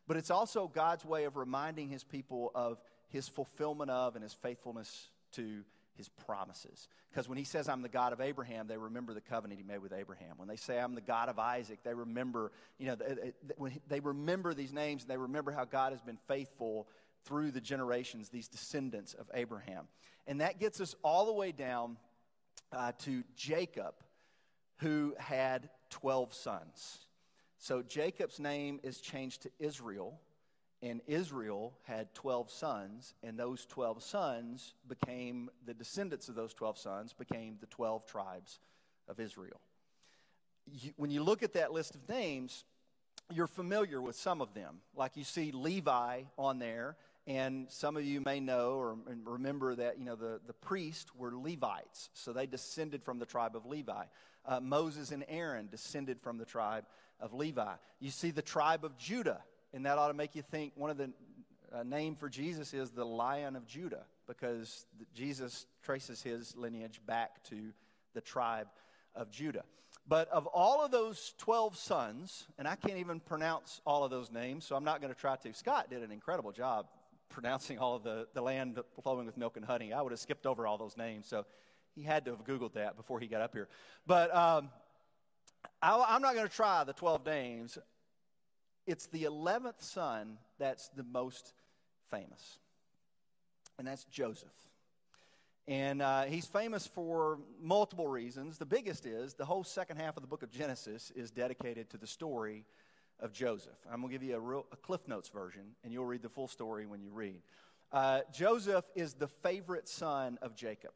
But 0.10 0.18
it's 0.18 0.32
also 0.32 0.68
God's 0.68 1.06
way 1.06 1.26
of 1.26 1.38
reminding 1.38 1.88
his 1.90 2.04
people 2.04 2.52
of 2.56 2.82
his 3.10 3.28
fulfillment 3.28 3.92
of 3.92 4.16
and 4.16 4.24
his 4.24 4.34
faithfulness 4.34 5.08
to 5.34 5.62
his 5.94 6.10
promises. 6.10 6.88
Because 7.12 7.30
when 7.30 7.38
he 7.38 7.44
says, 7.44 7.70
I'm 7.70 7.84
the 7.84 7.90
God 7.90 8.12
of 8.12 8.20
Abraham, 8.20 8.66
they 8.66 8.76
remember 8.76 9.14
the 9.14 9.22
covenant 9.22 9.60
he 9.60 9.64
made 9.64 9.84
with 9.84 9.94
Abraham. 9.94 10.38
When 10.38 10.48
they 10.48 10.56
say, 10.56 10.80
I'm 10.80 10.96
the 10.96 11.02
God 11.02 11.30
of 11.30 11.38
Isaac, 11.38 11.84
they 11.84 11.94
remember, 11.94 12.52
you 12.80 12.88
know, 12.88 12.98
when 13.58 13.80
they 13.88 14.00
remember 14.00 14.56
these 14.56 14.74
names 14.74 15.04
and 15.04 15.12
they 15.12 15.18
remember 15.18 15.52
how 15.52 15.66
God 15.66 15.92
has 15.92 16.02
been 16.02 16.18
faithful 16.28 16.88
through 17.26 17.52
the 17.52 17.62
generations, 17.62 18.30
these 18.30 18.48
descendants 18.48 19.14
of 19.14 19.30
Abraham. 19.36 19.88
And 20.26 20.42
that 20.42 20.60
gets 20.60 20.82
us 20.82 20.96
all 21.04 21.28
the 21.28 21.34
way 21.34 21.52
down 21.52 21.98
uh, 22.74 22.94
to 23.04 23.24
Jacob, 23.36 23.94
who 24.78 25.14
had 25.20 25.70
12 25.92 26.34
sons. 26.34 27.06
So 27.62 27.82
Jacob's 27.82 28.40
name 28.40 28.80
is 28.84 29.02
changed 29.02 29.42
to 29.42 29.52
Israel, 29.60 30.18
and 30.82 31.02
Israel 31.08 31.74
had 31.84 32.14
12 32.14 32.50
sons, 32.50 33.14
and 33.22 33.38
those 33.38 33.66
12 33.66 34.02
sons 34.02 34.76
became 34.88 35.50
the 35.66 35.74
descendants 35.74 36.30
of 36.30 36.36
those 36.36 36.54
12 36.54 36.78
sons, 36.78 37.12
became 37.12 37.58
the 37.60 37.68
12 37.68 38.06
tribes 38.06 38.60
of 39.10 39.20
Israel. 39.20 39.60
You, 40.72 40.92
when 40.96 41.12
you 41.12 41.22
look 41.22 41.44
at 41.44 41.54
that 41.54 41.74
list 41.74 41.96
of 41.96 42.08
names, 42.08 42.64
you're 43.30 43.46
familiar 43.46 44.02
with 44.02 44.16
some 44.16 44.40
of 44.40 44.54
them. 44.54 44.78
Like 44.96 45.18
you 45.18 45.26
see 45.26 45.52
Levi 45.52 46.22
on 46.38 46.60
there, 46.60 46.96
and 47.28 47.70
some 47.70 47.98
of 47.98 48.06
you 48.06 48.22
may 48.22 48.40
know 48.40 48.76
or 48.76 48.98
remember 49.26 49.76
that 49.76 50.00
you 50.00 50.06
know 50.06 50.16
the, 50.16 50.40
the 50.48 50.54
priests 50.54 51.12
were 51.14 51.36
Levites, 51.36 52.10
so 52.14 52.32
they 52.32 52.48
descended 52.48 53.04
from 53.04 53.20
the 53.20 53.26
tribe 53.26 53.58
of 53.58 53.66
Levi. 53.66 54.06
Uh, 54.46 54.62
Moses 54.62 55.12
and 55.12 55.26
Aaron 55.28 55.68
descended 55.70 56.22
from 56.22 56.38
the 56.38 56.46
tribe 56.46 56.86
of 57.20 57.34
Levi. 57.34 57.74
You 58.00 58.12
see 58.12 58.32
the 58.32 58.42
tribe 58.42 58.84
of 58.84 58.98
Judah, 58.98 59.42
and 59.74 59.86
that 59.86 59.98
ought 59.98 60.08
to 60.10 60.14
make 60.14 60.36
you 60.36 60.42
think 60.42 60.74
one 60.76 60.90
of 60.90 60.98
the 60.98 61.12
uh, 61.74 61.84
name 61.84 62.16
for 62.16 62.30
Jesus 62.30 62.74
is 62.74 62.92
the 62.92 63.06
Lion 63.06 63.56
of 63.56 63.66
Judah, 63.66 64.04
because 64.28 64.86
the, 64.98 65.06
Jesus 65.14 65.68
traces 65.84 66.22
his 66.22 66.56
lineage 66.56 67.02
back 67.06 67.44
to 67.46 67.74
the 68.14 68.22
tribe 68.22 68.68
of 69.16 69.30
Judah. 69.32 69.64
But 70.08 70.28
of 70.30 70.48
all 70.48 70.84
of 70.84 70.92
those 70.92 71.36
12 71.38 71.78
sons, 71.78 72.48
and 72.58 72.68
I 72.68 72.76
can't 72.76 72.98
even 72.98 73.20
pronounce 73.20 73.80
all 73.86 74.04
of 74.04 74.10
those 74.10 74.32
names, 74.32 74.66
so 74.66 74.76
I'm 74.76 74.84
not 74.84 75.02
going 75.02 75.14
to 75.14 75.20
try 75.20 75.36
to. 75.36 75.54
Scott 75.54 75.90
did 75.90 76.02
an 76.02 76.12
incredible 76.12 76.52
job 76.52 76.88
pronouncing 77.30 77.78
all 77.78 77.96
of 77.96 78.04
the, 78.04 78.28
the 78.34 78.42
land 78.42 78.80
flowing 79.04 79.28
with 79.28 79.38
milk 79.38 79.56
and 79.56 79.66
honey. 79.66 79.94
I 79.94 80.02
would 80.02 80.12
have 80.12 80.20
skipped 80.20 80.48
over 80.48 80.66
all 80.66 80.78
those 80.80 80.98
names, 80.98 81.28
so 81.28 81.46
he 81.96 82.02
had 82.02 82.26
to 82.26 82.32
have 82.32 82.44
Googled 82.44 82.74
that 82.74 82.98
before 82.98 83.20
he 83.20 83.28
got 83.28 83.42
up 83.42 83.54
here. 83.54 83.68
But 84.08 84.36
um, 84.36 84.70
I, 85.82 86.16
am 86.16 86.22
not 86.22 86.34
going 86.34 86.48
to 86.48 86.54
try 86.54 86.84
the 86.84 86.94
12 86.94 87.26
names. 87.26 87.78
It's 88.86 89.08
the 89.08 89.24
11th 89.24 89.82
son 89.82 90.38
that's 90.58 90.90
the 90.90 91.04
most 91.04 91.54
famous, 92.10 92.60
and 93.78 93.88
that's 93.88 94.04
Joseph. 94.06 94.50
And 95.68 96.02
uh, 96.02 96.24
he's 96.24 96.48
famous 96.48 96.88
for 96.88 97.38
multiple 97.62 98.08
reasons. 98.08 98.58
The 98.58 98.66
biggest 98.66 99.06
is 99.06 99.36
the 99.36 99.46
whole 99.46 99.64
second 99.64 99.98
half 99.98 100.18
of 100.18 100.24
the 100.24 100.28
book 100.28 100.42
of 100.42 100.50
Genesis 100.50 101.12
is 101.16 101.30
dedicated 101.30 101.92
to 101.92 101.98
the 101.98 102.08
story 102.08 102.66
of 103.20 103.32
Joseph. 103.32 103.78
I'm 103.86 104.02
going 104.02 104.12
to 104.12 104.18
give 104.18 104.24
you 104.24 104.36
a, 104.36 104.40
real, 104.40 104.66
a 104.72 104.76
Cliff 104.76 105.08
Notes 105.08 105.30
version, 105.30 105.76
and 105.84 105.94
you'll 105.94 106.06
read 106.06 106.24
the 106.24 106.30
full 106.30 106.48
story 106.48 106.88
when 106.88 107.02
you 107.02 107.12
read. 107.12 107.42
Uh, 107.92 108.22
Joseph 108.34 108.86
is 108.96 109.14
the 109.14 109.28
favorite 109.28 109.88
son 109.88 110.40
of 110.42 110.56
Jacob. 110.56 110.92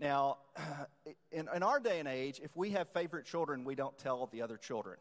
Now, 0.00 0.38
in, 1.30 1.48
in 1.54 1.62
our 1.62 1.78
day 1.78 1.98
and 1.98 2.08
age, 2.08 2.40
if 2.42 2.56
we 2.56 2.70
have 2.70 2.88
favorite 2.88 3.26
children, 3.26 3.64
we 3.64 3.74
don't 3.74 3.96
tell 3.98 4.28
the 4.32 4.40
other 4.40 4.56
children, 4.56 4.96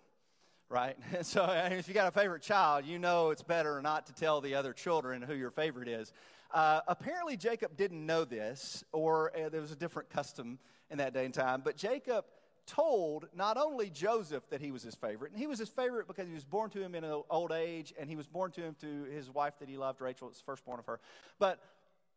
right? 0.67 0.97
so 1.21 1.45
if 1.49 1.87
you 1.87 1.93
got 1.93 2.07
a 2.07 2.11
favorite 2.11 2.41
child, 2.41 2.85
you 2.85 2.99
know 2.99 3.29
it's 3.29 3.41
better 3.41 3.81
not 3.81 4.05
to 4.07 4.13
tell 4.13 4.41
the 4.41 4.55
other 4.55 4.73
children 4.73 5.21
who 5.21 5.33
your 5.33 5.51
favorite 5.51 5.87
is. 5.87 6.11
Uh, 6.51 6.81
apparently, 6.87 7.37
Jacob 7.37 7.77
didn't 7.77 8.05
know 8.05 8.25
this, 8.25 8.83
or 8.91 9.31
uh, 9.37 9.49
there 9.49 9.61
was 9.61 9.71
a 9.71 9.75
different 9.75 10.09
custom 10.09 10.59
in 10.89 10.97
that 10.97 11.13
day 11.13 11.23
and 11.23 11.33
time, 11.33 11.61
but 11.63 11.77
Jacob 11.77 12.25
told 12.65 13.27
not 13.33 13.57
only 13.57 13.89
Joseph 13.89 14.47
that 14.49 14.59
he 14.59 14.71
was 14.71 14.83
his 14.83 14.95
favorite, 14.95 15.31
and 15.31 15.39
he 15.39 15.47
was 15.47 15.59
his 15.59 15.69
favorite 15.69 16.07
because 16.07 16.27
he 16.27 16.33
was 16.33 16.43
born 16.43 16.69
to 16.71 16.81
him 16.81 16.93
in 16.93 17.05
old 17.29 17.51
age, 17.51 17.93
and 17.97 18.09
he 18.09 18.15
was 18.15 18.27
born 18.27 18.51
to 18.51 18.61
him 18.61 18.75
to 18.81 19.03
his 19.05 19.29
wife 19.29 19.53
that 19.59 19.69
he 19.69 19.77
loved, 19.77 20.01
Rachel, 20.01 20.27
was 20.27 20.41
firstborn 20.45 20.79
of 20.79 20.85
her. 20.87 20.99
But 21.39 21.59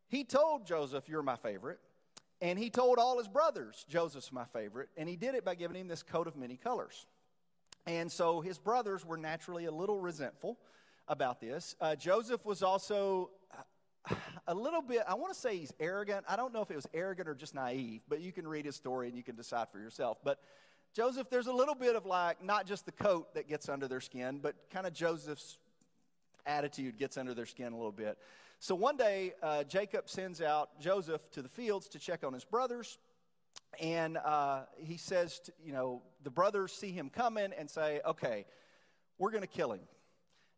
he 0.09 0.25
told 0.25 0.67
Joseph, 0.67 1.09
You're 1.09 1.23
my 1.23 1.37
favorite. 1.37 1.79
And 2.43 2.59
he 2.59 2.71
told 2.71 2.99
all 2.99 3.19
his 3.19 3.29
brothers, 3.29 3.87
Joseph's 3.89 4.33
my 4.33 4.45
favorite, 4.45 4.89
and 4.97 5.09
he 5.09 5.15
did 5.15 5.37
it 5.37 5.45
by 5.45 5.55
giving 5.55 5.77
him 5.77 5.87
this 5.87 6.03
coat 6.03 6.27
of 6.27 6.37
many 6.37 6.57
colors. 6.57 7.07
And 7.87 8.11
so 8.11 8.41
his 8.41 8.59
brothers 8.59 9.07
were 9.07 9.17
naturally 9.17 9.67
a 9.67 9.71
little 9.71 10.01
resentful 10.01 10.59
about 11.07 11.41
this. 11.41 11.77
Uh, 11.81 11.95
Joseph 11.95 12.45
was 12.45 12.65
also 12.65 13.31
a 14.49 14.55
little 14.55 14.83
bit, 14.83 15.03
I 15.07 15.15
want 15.15 15.33
to 15.33 15.39
say 15.39 15.57
he's 15.57 15.73
arrogant. 15.79 16.25
I 16.29 16.35
don't 16.35 16.53
know 16.53 16.63
if 16.63 16.71
it 16.73 16.77
was 16.77 16.89
arrogant 16.93 17.29
or 17.29 17.37
just 17.37 17.55
naive, 17.55 18.01
but 18.09 18.21
you 18.21 18.33
can 18.33 18.47
read 18.47 18.65
his 18.65 18.75
story 18.75 19.07
and 19.07 19.17
you 19.17 19.23
can 19.23 19.37
decide 19.37 19.69
for 19.71 19.79
yourself. 19.79 20.19
But 20.25 20.41
Joseph, 20.95 21.31
there's 21.31 21.47
a 21.47 21.53
little 21.53 21.77
bit 21.77 21.95
of 21.95 22.07
like, 22.07 22.45
not 22.45 22.67
just 22.67 22.87
the 22.87 22.93
coat 22.93 23.35
that 23.35 23.49
gets 23.49 23.69
under 23.69 23.87
their 23.87 24.01
skin, 24.01 24.41
but 24.43 24.57
kind 24.73 24.85
of 24.85 24.93
Joseph's 24.93 25.59
attitude 26.45 26.99
gets 26.99 27.17
under 27.17 27.35
their 27.35 27.47
skin 27.47 27.73
a 27.73 27.77
little 27.77 27.93
bit. 27.93 28.19
So 28.63 28.77
one 28.77 28.97
day, 28.97 29.33
uh, 29.43 29.65
Jacob 29.65 30.09
sends 30.09 30.41
out 30.41 30.81
Joseph 30.81 31.29
to 31.33 31.43
the 31.43 31.49
fields 31.49 31.89
to 31.89 31.99
check 31.99 32.23
on 32.23 32.33
his 32.33 32.45
brothers. 32.45 32.97
And 33.81 34.17
uh, 34.17 34.67
he 34.77 34.99
says, 34.99 35.41
to, 35.41 35.53
you 35.65 35.73
know, 35.73 36.03
the 36.23 36.31
brothers 36.31 36.71
see 36.71 36.93
him 36.93 37.11
coming 37.11 37.53
and 37.59 37.69
say, 37.69 38.01
okay, 38.07 38.45
we're 39.19 39.33
going 39.33 39.43
to 39.43 39.49
kill 39.49 39.73
him. 39.73 39.81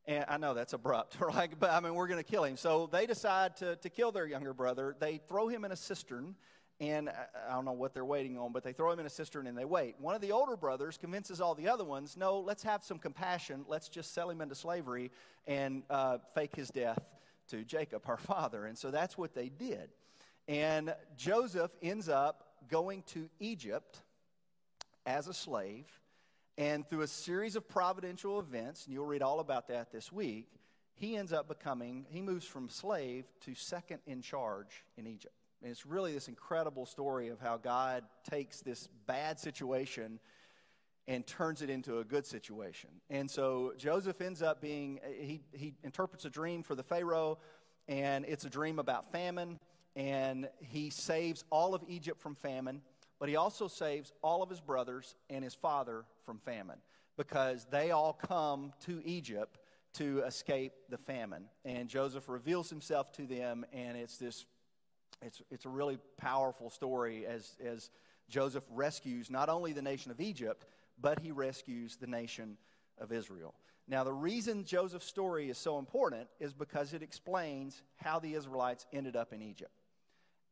And 0.04 0.26
I 0.28 0.36
know 0.36 0.52
that's 0.52 0.74
abrupt, 0.74 1.16
right? 1.18 1.50
But 1.58 1.70
I 1.70 1.80
mean, 1.80 1.94
we're 1.94 2.06
going 2.06 2.22
to 2.22 2.30
kill 2.30 2.44
him. 2.44 2.58
So 2.58 2.90
they 2.92 3.06
decide 3.06 3.56
to, 3.56 3.76
to 3.76 3.88
kill 3.88 4.12
their 4.12 4.26
younger 4.26 4.52
brother. 4.52 4.94
They 5.00 5.18
throw 5.26 5.48
him 5.48 5.64
in 5.64 5.72
a 5.72 5.76
cistern, 5.76 6.34
and 6.80 7.08
I 7.08 7.54
don't 7.54 7.64
know 7.64 7.72
what 7.72 7.94
they're 7.94 8.04
waiting 8.04 8.36
on, 8.36 8.52
but 8.52 8.64
they 8.64 8.74
throw 8.74 8.92
him 8.92 8.98
in 8.98 9.06
a 9.06 9.10
cistern 9.10 9.46
and 9.46 9.56
they 9.56 9.64
wait. 9.64 9.94
One 9.98 10.14
of 10.14 10.20
the 10.20 10.32
older 10.32 10.58
brothers 10.58 10.98
convinces 10.98 11.40
all 11.40 11.54
the 11.54 11.68
other 11.68 11.84
ones 11.84 12.18
no, 12.18 12.38
let's 12.38 12.64
have 12.64 12.84
some 12.84 12.98
compassion. 12.98 13.64
Let's 13.66 13.88
just 13.88 14.12
sell 14.12 14.28
him 14.28 14.42
into 14.42 14.56
slavery 14.56 15.10
and 15.46 15.84
uh, 15.88 16.18
fake 16.34 16.54
his 16.54 16.68
death 16.68 17.02
to 17.48 17.64
Jacob, 17.64 18.02
our 18.06 18.16
father. 18.16 18.66
And 18.66 18.76
so 18.76 18.90
that's 18.90 19.18
what 19.18 19.34
they 19.34 19.48
did. 19.48 19.90
And 20.46 20.94
Joseph 21.16 21.72
ends 21.82 22.08
up 22.08 22.48
going 22.68 23.02
to 23.08 23.28
Egypt 23.38 24.02
as 25.06 25.26
a 25.26 25.34
slave 25.34 25.86
and 26.56 26.88
through 26.88 27.02
a 27.02 27.08
series 27.08 27.56
of 27.56 27.68
providential 27.68 28.38
events, 28.38 28.84
and 28.84 28.94
you'll 28.94 29.06
read 29.06 29.22
all 29.22 29.40
about 29.40 29.68
that 29.68 29.90
this 29.90 30.12
week, 30.12 30.46
he 30.94 31.16
ends 31.16 31.32
up 31.32 31.48
becoming, 31.48 32.06
he 32.08 32.22
moves 32.22 32.44
from 32.46 32.68
slave 32.68 33.24
to 33.40 33.54
second 33.54 33.98
in 34.06 34.22
charge 34.22 34.84
in 34.96 35.06
Egypt. 35.06 35.34
And 35.60 35.70
it's 35.70 35.84
really 35.84 36.12
this 36.12 36.28
incredible 36.28 36.86
story 36.86 37.28
of 37.28 37.40
how 37.40 37.56
God 37.56 38.04
takes 38.28 38.60
this 38.60 38.88
bad 39.06 39.40
situation 39.40 40.20
and 41.06 41.26
turns 41.26 41.62
it 41.62 41.70
into 41.70 41.98
a 41.98 42.04
good 42.04 42.26
situation. 42.26 42.90
And 43.10 43.30
so 43.30 43.72
Joseph 43.76 44.20
ends 44.20 44.42
up 44.42 44.60
being, 44.60 45.00
he, 45.20 45.42
he 45.52 45.74
interprets 45.82 46.24
a 46.24 46.30
dream 46.30 46.62
for 46.62 46.74
the 46.74 46.82
Pharaoh, 46.82 47.38
and 47.88 48.24
it's 48.26 48.44
a 48.44 48.50
dream 48.50 48.78
about 48.78 49.12
famine, 49.12 49.58
and 49.94 50.48
he 50.60 50.90
saves 50.90 51.44
all 51.50 51.74
of 51.74 51.82
Egypt 51.88 52.20
from 52.20 52.34
famine 52.34 52.80
but 53.24 53.28
he 53.28 53.36
also 53.36 53.68
saves 53.68 54.12
all 54.22 54.42
of 54.42 54.50
his 54.50 54.60
brothers 54.60 55.14
and 55.30 55.44
his 55.44 55.54
father 55.54 56.04
from 56.26 56.38
famine 56.38 56.78
because 57.16 57.66
they 57.70 57.90
all 57.90 58.12
come 58.12 58.72
to 58.84 59.00
Egypt 59.04 59.58
to 59.94 60.22
escape 60.26 60.72
the 60.90 60.98
famine. 60.98 61.46
And 61.64 61.88
Joseph 61.88 62.28
reveals 62.28 62.68
himself 62.68 63.12
to 63.12 63.22
them, 63.22 63.64
and 63.72 63.96
it's 63.96 64.18
this 64.18 64.44
it's, 65.22 65.40
it's 65.50 65.64
a 65.64 65.70
really 65.70 65.98
powerful 66.18 66.68
story 66.68 67.24
as, 67.24 67.56
as 67.64 67.88
Joseph 68.28 68.64
rescues 68.70 69.30
not 69.30 69.48
only 69.48 69.72
the 69.72 69.80
nation 69.80 70.10
of 70.10 70.20
Egypt, 70.20 70.66
but 71.00 71.18
he 71.20 71.32
rescues 71.32 71.96
the 71.96 72.06
nation 72.06 72.56
of 72.98 73.12
Israel. 73.12 73.54
Now, 73.86 74.02
the 74.02 74.12
reason 74.12 74.64
Joseph's 74.64 75.06
story 75.06 75.50
is 75.50 75.58
so 75.58 75.78
important 75.78 76.28
is 76.40 76.54
because 76.54 76.94
it 76.94 77.02
explains 77.02 77.82
how 77.96 78.18
the 78.18 78.34
Israelites 78.34 78.86
ended 78.92 79.14
up 79.14 79.32
in 79.32 79.42
Egypt. 79.42 79.82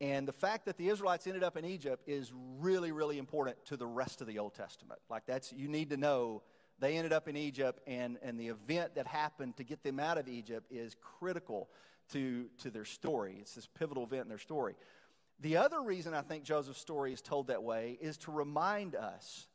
And 0.02 0.26
the 0.26 0.32
fact 0.32 0.66
that 0.66 0.76
the 0.76 0.88
Israelites 0.88 1.26
ended 1.26 1.44
up 1.44 1.56
in 1.56 1.64
Egypt 1.64 2.02
is 2.06 2.32
really, 2.58 2.92
really 2.92 3.18
important 3.18 3.64
to 3.66 3.76
the 3.76 3.86
rest 3.86 4.20
of 4.20 4.26
the 4.26 4.38
Old 4.38 4.54
Testament. 4.54 5.00
Like, 5.08 5.22
that's, 5.26 5.52
you 5.52 5.68
need 5.68 5.90
to 5.90 5.96
know 5.96 6.42
they 6.78 6.96
ended 6.96 7.12
up 7.12 7.28
in 7.28 7.36
Egypt, 7.36 7.80
and, 7.86 8.18
and 8.22 8.38
the 8.38 8.48
event 8.48 8.96
that 8.96 9.06
happened 9.06 9.56
to 9.58 9.64
get 9.64 9.84
them 9.84 10.00
out 10.00 10.18
of 10.18 10.28
Egypt 10.28 10.66
is 10.70 10.96
critical 11.00 11.70
to, 12.12 12.46
to 12.58 12.70
their 12.70 12.84
story. 12.84 13.36
It's 13.40 13.54
this 13.54 13.68
pivotal 13.68 14.02
event 14.02 14.22
in 14.22 14.28
their 14.28 14.38
story. 14.38 14.74
The 15.40 15.56
other 15.56 15.80
reason 15.80 16.12
I 16.12 16.22
think 16.22 16.44
Joseph's 16.44 16.80
story 16.80 17.12
is 17.12 17.22
told 17.22 17.46
that 17.46 17.62
way 17.62 17.98
is 18.00 18.18
to 18.18 18.32
remind 18.32 18.94
us 18.94 19.46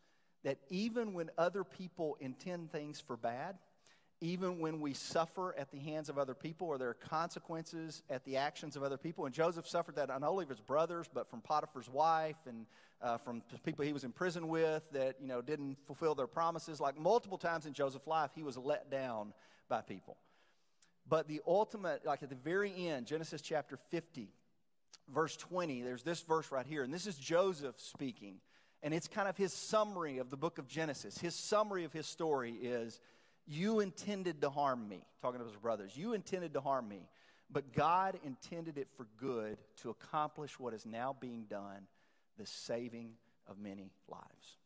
that 0.44 0.58
even 0.70 1.14
when 1.14 1.30
other 1.38 1.64
people 1.64 2.18
intend 2.20 2.72
things 2.72 3.00
for 3.00 3.18
bad, 3.18 3.58
even 4.20 4.60
when 4.60 4.82
we 4.82 4.94
suffer 4.94 5.56
at 5.58 5.72
the 5.72 5.78
hands 5.78 6.10
of 6.10 6.18
other 6.18 6.34
people 6.34 6.68
or 6.68 6.78
there 6.78 6.90
are 6.90 6.96
consequences 6.96 8.02
at 8.10 8.26
the 8.26 8.38
actions 8.38 8.76
of 8.76 8.82
other 8.82 8.98
people. 8.98 9.26
And 9.26 9.34
Joseph 9.34 9.68
suffered 9.68 9.96
that 9.96 10.10
not 10.10 10.24
only 10.24 10.44
of 10.44 10.50
his 10.50 10.60
brothers, 10.60 11.08
but 11.14 11.30
from 11.30 11.42
Potiphar's 11.42 11.90
wife 11.90 12.38
and 12.48 12.66
uh, 13.00 13.18
from 13.18 13.44
people 13.64 13.86
he 13.86 13.94
was 13.94 14.04
in 14.04 14.12
prison 14.12 14.48
with 14.48 14.90
that, 14.92 15.18
you 15.22 15.28
know, 15.28 15.42
didn't 15.42 15.78
fulfill 15.86 16.16
their 16.16 16.28
promises. 16.28 16.80
Like 16.80 16.98
multiple 16.98 17.38
times 17.38 17.68
in 17.68 17.74
Joseph's 17.74 18.08
life, 18.08 18.32
he 18.34 18.42
was 18.42 18.58
let 18.58 18.90
down 18.90 19.34
by 19.70 19.82
people. 19.82 20.18
But 21.08 21.28
the 21.28 21.42
ultimate, 21.46 22.06
like 22.06 22.24
at 22.24 22.30
the 22.30 22.36
very 22.36 22.88
end, 22.88 23.06
Genesis 23.06 23.42
chapter 23.42 23.78
50, 23.92 24.30
verse 25.14 25.38
20, 25.38 25.84
there's 25.84 26.04
this 26.04 26.22
verse 26.22 26.52
right 26.52 26.66
here. 26.66 26.84
And 26.84 26.94
this 26.94 27.06
is 27.06 27.16
Joseph 27.18 27.80
speaking. 27.80 28.40
And 28.84 28.94
it's 28.94 29.08
kind 29.08 29.28
of 29.28 29.38
his 29.38 29.54
summary 29.54 30.20
of 30.20 30.30
the 30.30 30.38
book 30.38 30.60
of 30.60 30.68
Genesis. 30.68 31.18
His 31.18 31.36
summary 31.36 31.84
of 31.84 31.94
his 31.94 32.06
story 32.06 32.54
is 32.54 33.00
you 33.48 33.80
intended 33.80 34.42
to 34.42 34.50
harm 34.50 34.88
me, 34.88 35.04
talking 35.22 35.40
to 35.40 35.46
his 35.46 35.56
brothers. 35.56 35.96
You 35.96 36.14
intended 36.14 36.54
to 36.54 36.62
harm 36.62 36.88
me, 36.88 37.08
but 37.50 37.74
God 37.74 38.20
intended 38.24 38.78
it 38.78 38.88
for 38.96 39.08
good 39.18 39.58
to 39.82 39.90
accomplish 39.90 40.60
what 40.60 40.74
is 40.74 40.86
now 40.86 41.16
being 41.20 41.46
done 41.50 41.88
the 42.38 42.46
saving 42.46 43.14
of 43.48 43.58
many 43.58 43.92
lives. 44.08 44.58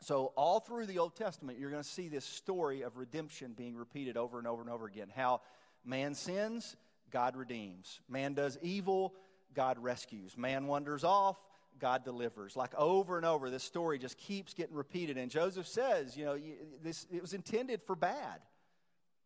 So, 0.00 0.32
all 0.36 0.60
through 0.60 0.86
the 0.86 0.98
Old 0.98 1.16
Testament, 1.16 1.58
you're 1.58 1.70
going 1.70 1.82
to 1.82 1.88
see 1.88 2.08
this 2.08 2.24
story 2.24 2.82
of 2.82 2.96
redemption 2.96 3.54
being 3.56 3.74
repeated 3.74 4.16
over 4.16 4.38
and 4.38 4.46
over 4.46 4.62
and 4.62 4.70
over 4.70 4.86
again. 4.86 5.08
How 5.14 5.40
man 5.84 6.14
sins, 6.14 6.76
God 7.10 7.36
redeems. 7.36 8.00
Man 8.08 8.34
does 8.34 8.58
evil, 8.62 9.14
God 9.54 9.78
rescues. 9.78 10.36
Man 10.36 10.66
wanders 10.66 11.02
off, 11.02 11.36
God 11.78 12.04
delivers. 12.04 12.56
Like 12.56 12.74
over 12.76 13.16
and 13.16 13.26
over, 13.26 13.50
this 13.50 13.62
story 13.62 13.98
just 13.98 14.16
keeps 14.18 14.54
getting 14.54 14.74
repeated. 14.74 15.16
And 15.16 15.30
Joseph 15.30 15.66
says, 15.66 16.16
you 16.16 16.24
know, 16.24 16.38
this, 16.82 17.06
it 17.12 17.22
was 17.22 17.32
intended 17.32 17.82
for 17.82 17.96
bad, 17.96 18.40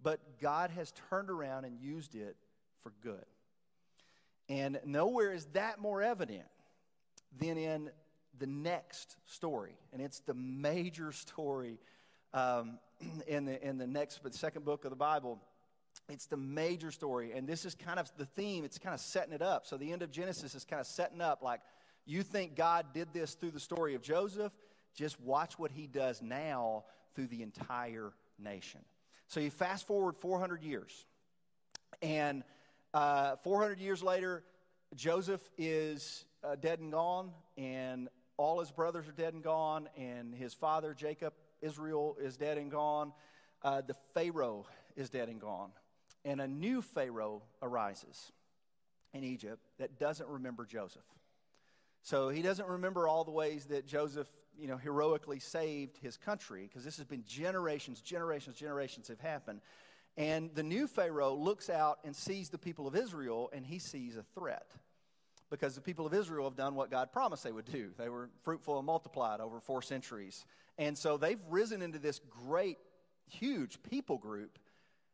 but 0.02 0.40
God 0.40 0.70
has 0.70 0.92
turned 1.10 1.30
around 1.30 1.64
and 1.64 1.78
used 1.78 2.14
it 2.14 2.36
for 2.82 2.92
good. 3.02 3.24
And 4.48 4.80
nowhere 4.84 5.32
is 5.32 5.46
that 5.52 5.80
more 5.80 6.02
evident 6.02 6.44
than 7.38 7.56
in 7.56 7.90
the 8.38 8.46
next 8.46 9.16
story. 9.26 9.76
And 9.92 10.02
it's 10.02 10.20
the 10.20 10.34
major 10.34 11.12
story 11.12 11.78
um, 12.34 12.78
in, 13.26 13.44
the, 13.44 13.66
in 13.66 13.78
the 13.78 13.86
next, 13.86 14.20
but 14.22 14.34
second 14.34 14.64
book 14.64 14.84
of 14.84 14.90
the 14.90 14.96
Bible. 14.96 15.38
It's 16.08 16.26
the 16.26 16.36
major 16.36 16.90
story. 16.90 17.32
And 17.32 17.46
this 17.46 17.64
is 17.64 17.74
kind 17.74 17.98
of 17.98 18.10
the 18.16 18.26
theme. 18.26 18.64
It's 18.64 18.78
kind 18.78 18.94
of 18.94 19.00
setting 19.00 19.32
it 19.32 19.42
up. 19.42 19.66
So 19.66 19.76
the 19.76 19.92
end 19.92 20.02
of 20.02 20.10
Genesis 20.10 20.54
is 20.54 20.64
kind 20.64 20.80
of 20.80 20.86
setting 20.86 21.20
up 21.20 21.42
like, 21.42 21.60
you 22.06 22.22
think 22.22 22.56
God 22.56 22.86
did 22.92 23.08
this 23.12 23.34
through 23.34 23.52
the 23.52 23.60
story 23.60 23.94
of 23.94 24.02
Joseph? 24.02 24.52
Just 24.94 25.20
watch 25.20 25.58
what 25.58 25.70
he 25.70 25.86
does 25.86 26.20
now 26.20 26.84
through 27.14 27.28
the 27.28 27.42
entire 27.42 28.12
nation. 28.38 28.80
So 29.28 29.40
you 29.40 29.50
fast 29.50 29.86
forward 29.86 30.16
400 30.16 30.62
years, 30.62 31.06
and 32.02 32.42
uh, 32.92 33.36
400 33.42 33.78
years 33.80 34.02
later, 34.02 34.42
Joseph 34.94 35.40
is 35.56 36.24
uh, 36.44 36.56
dead 36.56 36.80
and 36.80 36.92
gone, 36.92 37.30
and 37.56 38.08
all 38.36 38.60
his 38.60 38.70
brothers 38.70 39.08
are 39.08 39.12
dead 39.12 39.32
and 39.32 39.42
gone, 39.42 39.88
and 39.96 40.34
his 40.34 40.52
father, 40.52 40.92
Jacob, 40.92 41.32
Israel, 41.62 42.16
is 42.20 42.36
dead 42.36 42.58
and 42.58 42.70
gone. 42.70 43.12
Uh, 43.62 43.80
the 43.80 43.94
Pharaoh 44.12 44.66
is 44.96 45.08
dead 45.08 45.28
and 45.28 45.40
gone, 45.40 45.70
and 46.24 46.40
a 46.40 46.48
new 46.48 46.82
Pharaoh 46.82 47.42
arises. 47.62 48.32
in 49.14 49.24
Egypt 49.24 49.60
that 49.78 49.98
doesn't 49.98 50.28
remember 50.28 50.64
Joseph. 50.64 51.02
So 52.02 52.28
he 52.28 52.42
doesn't 52.42 52.68
remember 52.68 53.06
all 53.06 53.24
the 53.24 53.30
ways 53.30 53.66
that 53.66 53.86
Joseph, 53.86 54.28
you 54.58 54.66
know, 54.66 54.76
heroically 54.76 55.38
saved 55.38 55.98
his 55.98 56.16
country 56.16 56.66
because 56.68 56.84
this 56.84 56.96
has 56.96 57.06
been 57.06 57.24
generations, 57.26 58.00
generations, 58.00 58.56
generations 58.56 59.08
have 59.08 59.20
happened. 59.20 59.60
And 60.16 60.50
the 60.54 60.64
new 60.64 60.86
Pharaoh 60.86 61.34
looks 61.34 61.70
out 61.70 62.00
and 62.04 62.14
sees 62.14 62.50
the 62.50 62.58
people 62.58 62.86
of 62.86 62.96
Israel 62.96 63.50
and 63.52 63.64
he 63.64 63.78
sees 63.78 64.16
a 64.16 64.24
threat 64.34 64.66
because 65.48 65.74
the 65.74 65.80
people 65.80 66.06
of 66.06 66.12
Israel 66.12 66.44
have 66.44 66.56
done 66.56 66.74
what 66.74 66.90
God 66.90 67.12
promised 67.12 67.44
they 67.44 67.52
would 67.52 67.70
do. 67.70 67.90
They 67.96 68.08
were 68.08 68.30
fruitful 68.42 68.78
and 68.78 68.86
multiplied 68.86 69.40
over 69.40 69.60
four 69.60 69.80
centuries. 69.80 70.44
And 70.78 70.98
so 70.98 71.16
they've 71.16 71.40
risen 71.50 71.82
into 71.82 71.98
this 71.98 72.20
great, 72.46 72.78
huge 73.28 73.78
people 73.82 74.18
group, 74.18 74.58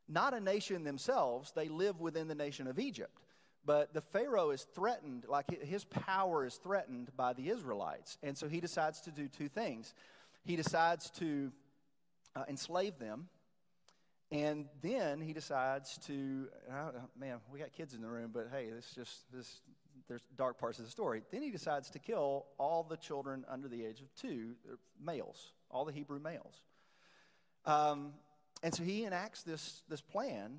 not 0.09 0.35
a 0.35 0.41
nation 0.41 0.85
themselves, 0.85 1.53
they 1.53 1.69
live 1.69 2.01
within 2.01 2.29
the 2.29 2.35
nation 2.35 2.67
of 2.67 2.79
Egypt. 2.79 3.21
But 3.65 3.93
the 3.93 4.01
Pharaoh 4.01 4.51
is 4.51 4.67
threatened, 4.75 5.25
like 5.29 5.51
his 5.63 5.85
power 5.85 6.47
is 6.47 6.55
threatened 6.55 7.11
by 7.17 7.35
the 7.35 7.51
Israelites. 7.51 8.17
And 8.23 8.37
so 8.37 8.49
he 8.49 8.61
decides 8.61 9.01
to 9.03 9.11
do 9.11 9.29
two 9.29 9.49
things. 9.49 9.95
He 10.45 10.57
decides 10.57 11.11
to 11.19 11.53
uh, 12.35 12.45
enslave 12.49 12.99
them, 12.99 13.29
and 14.31 14.67
then 14.83 15.21
he 15.21 15.33
decides 15.33 15.99
to, 16.07 16.49
uh, 16.71 16.91
man, 17.19 17.39
we 17.53 17.59
got 17.59 17.73
kids 17.73 17.95
in 17.95 18.03
the 18.03 18.09
room, 18.09 18.31
but 18.33 18.49
hey, 18.53 18.69
this 18.71 18.93
just, 18.95 19.31
this, 19.33 19.61
there's 20.07 20.23
dark 20.37 20.59
parts 20.59 20.79
of 20.79 20.85
the 20.85 20.91
story. 20.91 21.23
Then 21.31 21.43
he 21.43 21.51
decides 21.51 21.91
to 21.91 21.99
kill 21.99 22.47
all 22.59 22.83
the 22.83 22.97
children 22.97 23.45
under 23.49 23.69
the 23.69 23.85
age 23.85 24.01
of 24.01 24.15
two, 24.15 24.55
uh, 24.71 24.77
males, 25.03 25.53
all 25.71 25.85
the 25.85 25.93
Hebrew 25.93 26.21
males. 26.21 26.63
Um, 27.65 28.13
and 28.63 28.75
so 28.75 28.83
he 28.83 29.05
enacts 29.05 29.43
this, 29.43 29.83
this 29.89 30.01
plan, 30.01 30.59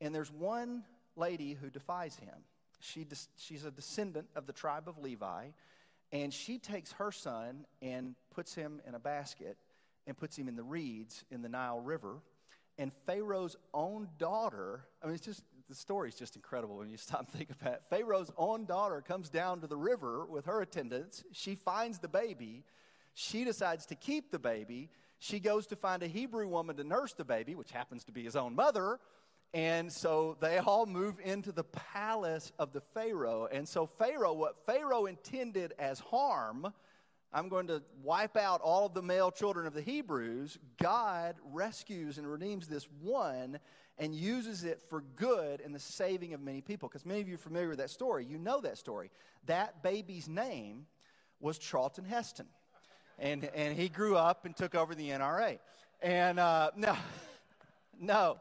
and 0.00 0.14
there's 0.14 0.32
one 0.32 0.84
lady 1.20 1.54
who 1.54 1.70
defies 1.70 2.16
him. 2.16 2.34
She, 2.80 3.06
she's 3.36 3.64
a 3.64 3.70
descendant 3.70 4.26
of 4.34 4.46
the 4.46 4.52
tribe 4.52 4.88
of 4.88 4.98
Levi, 4.98 5.48
and 6.12 6.32
she 6.32 6.58
takes 6.58 6.92
her 6.92 7.12
son 7.12 7.66
and 7.80 8.16
puts 8.34 8.54
him 8.54 8.80
in 8.88 8.94
a 8.94 8.98
basket 8.98 9.56
and 10.06 10.16
puts 10.16 10.36
him 10.36 10.48
in 10.48 10.56
the 10.56 10.62
reeds 10.62 11.24
in 11.30 11.42
the 11.42 11.48
Nile 11.48 11.78
River. 11.78 12.22
And 12.78 12.92
Pharaoh's 13.06 13.56
own 13.74 14.08
daughter, 14.18 14.86
I 15.02 15.06
mean, 15.06 15.14
it's 15.14 15.24
just, 15.24 15.42
the 15.68 15.74
story's 15.74 16.14
just 16.14 16.34
incredible 16.34 16.78
when 16.78 16.88
you 16.88 16.96
stop 16.96 17.20
and 17.20 17.28
think 17.28 17.50
about 17.50 17.74
it. 17.74 17.82
Pharaoh's 17.90 18.32
own 18.38 18.64
daughter 18.64 19.02
comes 19.02 19.28
down 19.28 19.60
to 19.60 19.66
the 19.66 19.76
river 19.76 20.24
with 20.24 20.46
her 20.46 20.62
attendants. 20.62 21.22
She 21.32 21.54
finds 21.54 21.98
the 21.98 22.08
baby. 22.08 22.64
She 23.14 23.44
decides 23.44 23.84
to 23.86 23.94
keep 23.94 24.30
the 24.30 24.38
baby. 24.38 24.88
She 25.18 25.38
goes 25.38 25.66
to 25.66 25.76
find 25.76 26.02
a 26.02 26.06
Hebrew 26.06 26.48
woman 26.48 26.76
to 26.76 26.84
nurse 26.84 27.12
the 27.12 27.24
baby, 27.24 27.54
which 27.54 27.70
happens 27.70 28.04
to 28.04 28.12
be 28.12 28.24
his 28.24 28.34
own 28.34 28.54
mother. 28.54 28.98
And 29.52 29.92
so 29.92 30.36
they 30.40 30.58
all 30.58 30.86
move 30.86 31.18
into 31.24 31.50
the 31.50 31.64
palace 31.64 32.52
of 32.58 32.72
the 32.72 32.80
Pharaoh. 32.80 33.48
And 33.50 33.68
so, 33.68 33.86
Pharaoh, 33.86 34.32
what 34.32 34.64
Pharaoh 34.64 35.06
intended 35.06 35.74
as 35.78 35.98
harm, 35.98 36.72
I'm 37.32 37.48
going 37.48 37.66
to 37.66 37.82
wipe 38.02 38.36
out 38.36 38.60
all 38.60 38.86
of 38.86 38.94
the 38.94 39.02
male 39.02 39.32
children 39.32 39.66
of 39.66 39.74
the 39.74 39.82
Hebrews, 39.82 40.58
God 40.80 41.36
rescues 41.52 42.18
and 42.18 42.30
redeems 42.30 42.68
this 42.68 42.88
one 43.00 43.58
and 43.98 44.14
uses 44.14 44.64
it 44.64 44.80
for 44.88 45.02
good 45.16 45.60
in 45.60 45.72
the 45.72 45.78
saving 45.78 46.32
of 46.32 46.40
many 46.40 46.60
people. 46.60 46.88
Because 46.88 47.04
many 47.04 47.20
of 47.20 47.28
you 47.28 47.34
are 47.34 47.38
familiar 47.38 47.68
with 47.68 47.78
that 47.78 47.90
story. 47.90 48.24
You 48.24 48.38
know 48.38 48.60
that 48.60 48.78
story. 48.78 49.10
That 49.46 49.82
baby's 49.82 50.28
name 50.28 50.86
was 51.40 51.58
Charlton 51.58 52.04
Heston. 52.04 52.46
And, 53.18 53.44
and 53.54 53.76
he 53.76 53.88
grew 53.88 54.16
up 54.16 54.44
and 54.44 54.56
took 54.56 54.74
over 54.74 54.94
the 54.94 55.10
NRA. 55.10 55.58
And 56.00 56.38
uh, 56.38 56.70
no, 56.76 56.96
no. 58.00 58.38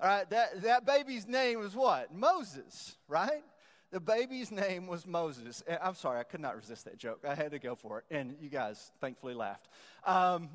All 0.00 0.08
right, 0.08 0.30
that, 0.30 0.62
that 0.62 0.86
baby's 0.86 1.26
name 1.26 1.58
was 1.58 1.74
what? 1.74 2.14
Moses, 2.14 2.96
right? 3.08 3.42
The 3.90 3.98
baby's 3.98 4.52
name 4.52 4.86
was 4.86 5.04
Moses. 5.04 5.64
I'm 5.82 5.96
sorry, 5.96 6.20
I 6.20 6.22
could 6.22 6.40
not 6.40 6.54
resist 6.54 6.84
that 6.84 6.98
joke. 6.98 7.24
I 7.28 7.34
had 7.34 7.50
to 7.50 7.58
go 7.58 7.74
for 7.74 7.98
it. 7.98 8.04
And 8.14 8.36
you 8.40 8.48
guys 8.48 8.92
thankfully 9.00 9.34
laughed. 9.34 9.66
Um, 10.04 10.50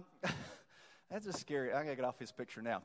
that's 1.11 1.25
just 1.25 1.41
scary. 1.41 1.73
I 1.73 1.83
gotta 1.83 1.97
get 1.97 2.05
off 2.05 2.17
his 2.19 2.31
picture 2.31 2.61
now. 2.61 2.83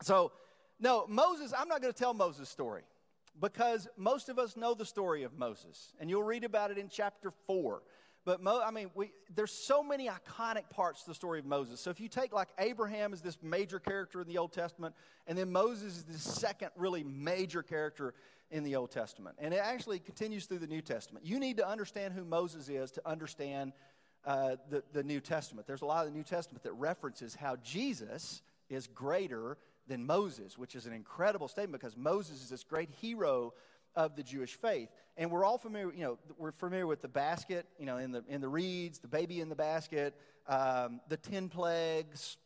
So, 0.00 0.32
no, 0.80 1.04
Moses, 1.08 1.52
I'm 1.56 1.68
not 1.68 1.82
gonna 1.82 1.92
tell 1.92 2.14
Moses' 2.14 2.48
story 2.48 2.84
because 3.38 3.86
most 3.98 4.30
of 4.30 4.38
us 4.38 4.56
know 4.56 4.72
the 4.72 4.86
story 4.86 5.24
of 5.24 5.36
Moses. 5.36 5.92
And 6.00 6.08
you'll 6.08 6.22
read 6.22 6.44
about 6.44 6.70
it 6.70 6.78
in 6.78 6.88
chapter 6.88 7.32
4. 7.46 7.82
But 8.24 8.40
Mo, 8.40 8.62
I 8.64 8.70
mean, 8.70 8.90
we, 8.94 9.12
there's 9.34 9.50
so 9.50 9.82
many 9.82 10.08
iconic 10.08 10.70
parts 10.70 11.02
to 11.02 11.10
the 11.10 11.14
story 11.14 11.40
of 11.40 11.44
Moses. 11.44 11.80
So 11.80 11.90
if 11.90 12.00
you 12.00 12.08
take 12.08 12.32
like 12.32 12.48
Abraham 12.58 13.12
as 13.12 13.20
this 13.20 13.36
major 13.42 13.80
character 13.80 14.20
in 14.20 14.28
the 14.28 14.38
Old 14.38 14.52
Testament, 14.52 14.94
and 15.26 15.36
then 15.36 15.50
Moses 15.50 15.96
is 15.96 16.04
the 16.04 16.18
second 16.18 16.70
really 16.76 17.02
major 17.02 17.62
character 17.62 18.14
in 18.50 18.62
the 18.62 18.76
Old 18.76 18.90
Testament, 18.90 19.36
and 19.38 19.52
it 19.52 19.60
actually 19.62 19.98
continues 19.98 20.46
through 20.46 20.58
the 20.58 20.66
New 20.66 20.82
Testament. 20.82 21.26
You 21.26 21.40
need 21.40 21.56
to 21.56 21.66
understand 21.66 22.14
who 22.14 22.24
Moses 22.24 22.68
is 22.68 22.92
to 22.92 23.08
understand 23.08 23.72
uh, 24.24 24.56
the, 24.70 24.84
the 24.92 25.02
New 25.02 25.20
Testament. 25.20 25.66
There's 25.66 25.82
a 25.82 25.86
lot 25.86 26.06
of 26.06 26.12
the 26.12 26.16
New 26.16 26.24
Testament 26.24 26.62
that 26.62 26.72
references 26.74 27.34
how 27.34 27.56
Jesus 27.56 28.42
is 28.68 28.86
greater 28.86 29.58
than 29.88 30.06
Moses, 30.06 30.56
which 30.56 30.76
is 30.76 30.86
an 30.86 30.92
incredible 30.92 31.48
statement 31.48 31.80
because 31.80 31.96
Moses 31.96 32.42
is 32.42 32.50
this 32.50 32.62
great 32.62 32.90
hero 32.90 33.52
of 33.94 34.16
the 34.16 34.22
Jewish 34.22 34.54
faith. 34.54 34.88
And 35.16 35.30
we're 35.30 35.44
all 35.44 35.58
familiar, 35.58 35.92
you 35.92 36.04
know, 36.04 36.18
we're 36.38 36.52
familiar 36.52 36.86
with 36.86 37.02
the 37.02 37.08
basket, 37.08 37.66
you 37.78 37.86
know, 37.86 37.98
in 37.98 38.12
the, 38.12 38.24
in 38.28 38.40
the 38.40 38.48
reeds, 38.48 38.98
the 38.98 39.08
baby 39.08 39.40
in 39.40 39.48
the 39.48 39.54
basket, 39.54 40.14
um, 40.48 41.00
the 41.08 41.16
10 41.16 41.48
plagues, 41.48 42.38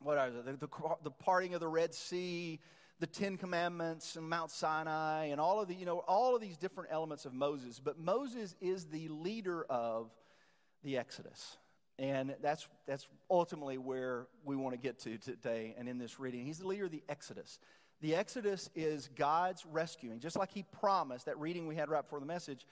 what 0.00 0.18
are 0.18 0.30
the, 0.30 0.42
the, 0.52 0.68
the 1.02 1.10
parting 1.10 1.54
of 1.54 1.60
the 1.60 1.68
Red 1.68 1.94
Sea, 1.94 2.60
the 2.98 3.06
Ten 3.06 3.36
Commandments 3.36 4.16
and 4.16 4.28
Mount 4.28 4.50
Sinai, 4.50 5.26
and 5.26 5.40
all 5.40 5.60
of 5.60 5.68
the, 5.68 5.74
you 5.74 5.84
know, 5.84 5.98
all 6.00 6.34
of 6.34 6.40
these 6.40 6.56
different 6.56 6.90
elements 6.92 7.24
of 7.24 7.32
Moses. 7.32 7.80
But 7.82 7.98
Moses 7.98 8.54
is 8.60 8.86
the 8.86 9.08
leader 9.08 9.64
of 9.68 10.10
the 10.82 10.98
Exodus. 10.98 11.58
And 11.98 12.34
that's, 12.42 12.68
that's 12.86 13.06
ultimately 13.30 13.78
where 13.78 14.26
we 14.44 14.54
want 14.54 14.74
to 14.74 14.78
get 14.80 14.98
to 15.00 15.16
today 15.16 15.74
and 15.78 15.88
in 15.88 15.98
this 15.98 16.20
reading. 16.20 16.44
He's 16.44 16.58
the 16.58 16.66
leader 16.66 16.84
of 16.84 16.90
the 16.90 17.02
Exodus. 17.08 17.58
The 18.00 18.14
Exodus 18.14 18.68
is 18.74 19.08
God's 19.16 19.64
rescuing, 19.64 20.20
just 20.20 20.36
like 20.36 20.50
He 20.50 20.64
promised, 20.80 21.26
that 21.26 21.38
reading 21.38 21.66
we 21.66 21.76
had 21.76 21.88
right 21.88 22.02
before 22.02 22.20
the 22.20 22.26
message. 22.26 22.66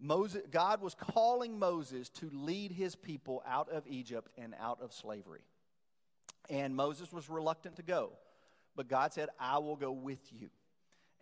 Moses, 0.00 0.42
God 0.50 0.80
was 0.80 0.94
calling 0.94 1.58
Moses 1.58 2.08
to 2.10 2.30
lead 2.32 2.72
his 2.72 2.96
people 2.96 3.42
out 3.46 3.68
of 3.70 3.84
Egypt 3.86 4.30
and 4.36 4.54
out 4.60 4.80
of 4.82 4.92
slavery. 4.92 5.42
And 6.50 6.74
Moses 6.74 7.12
was 7.12 7.30
reluctant 7.30 7.76
to 7.76 7.82
go, 7.82 8.12
but 8.76 8.88
God 8.88 9.12
said, 9.12 9.28
I 9.38 9.58
will 9.58 9.76
go 9.76 9.92
with 9.92 10.20
you. 10.32 10.50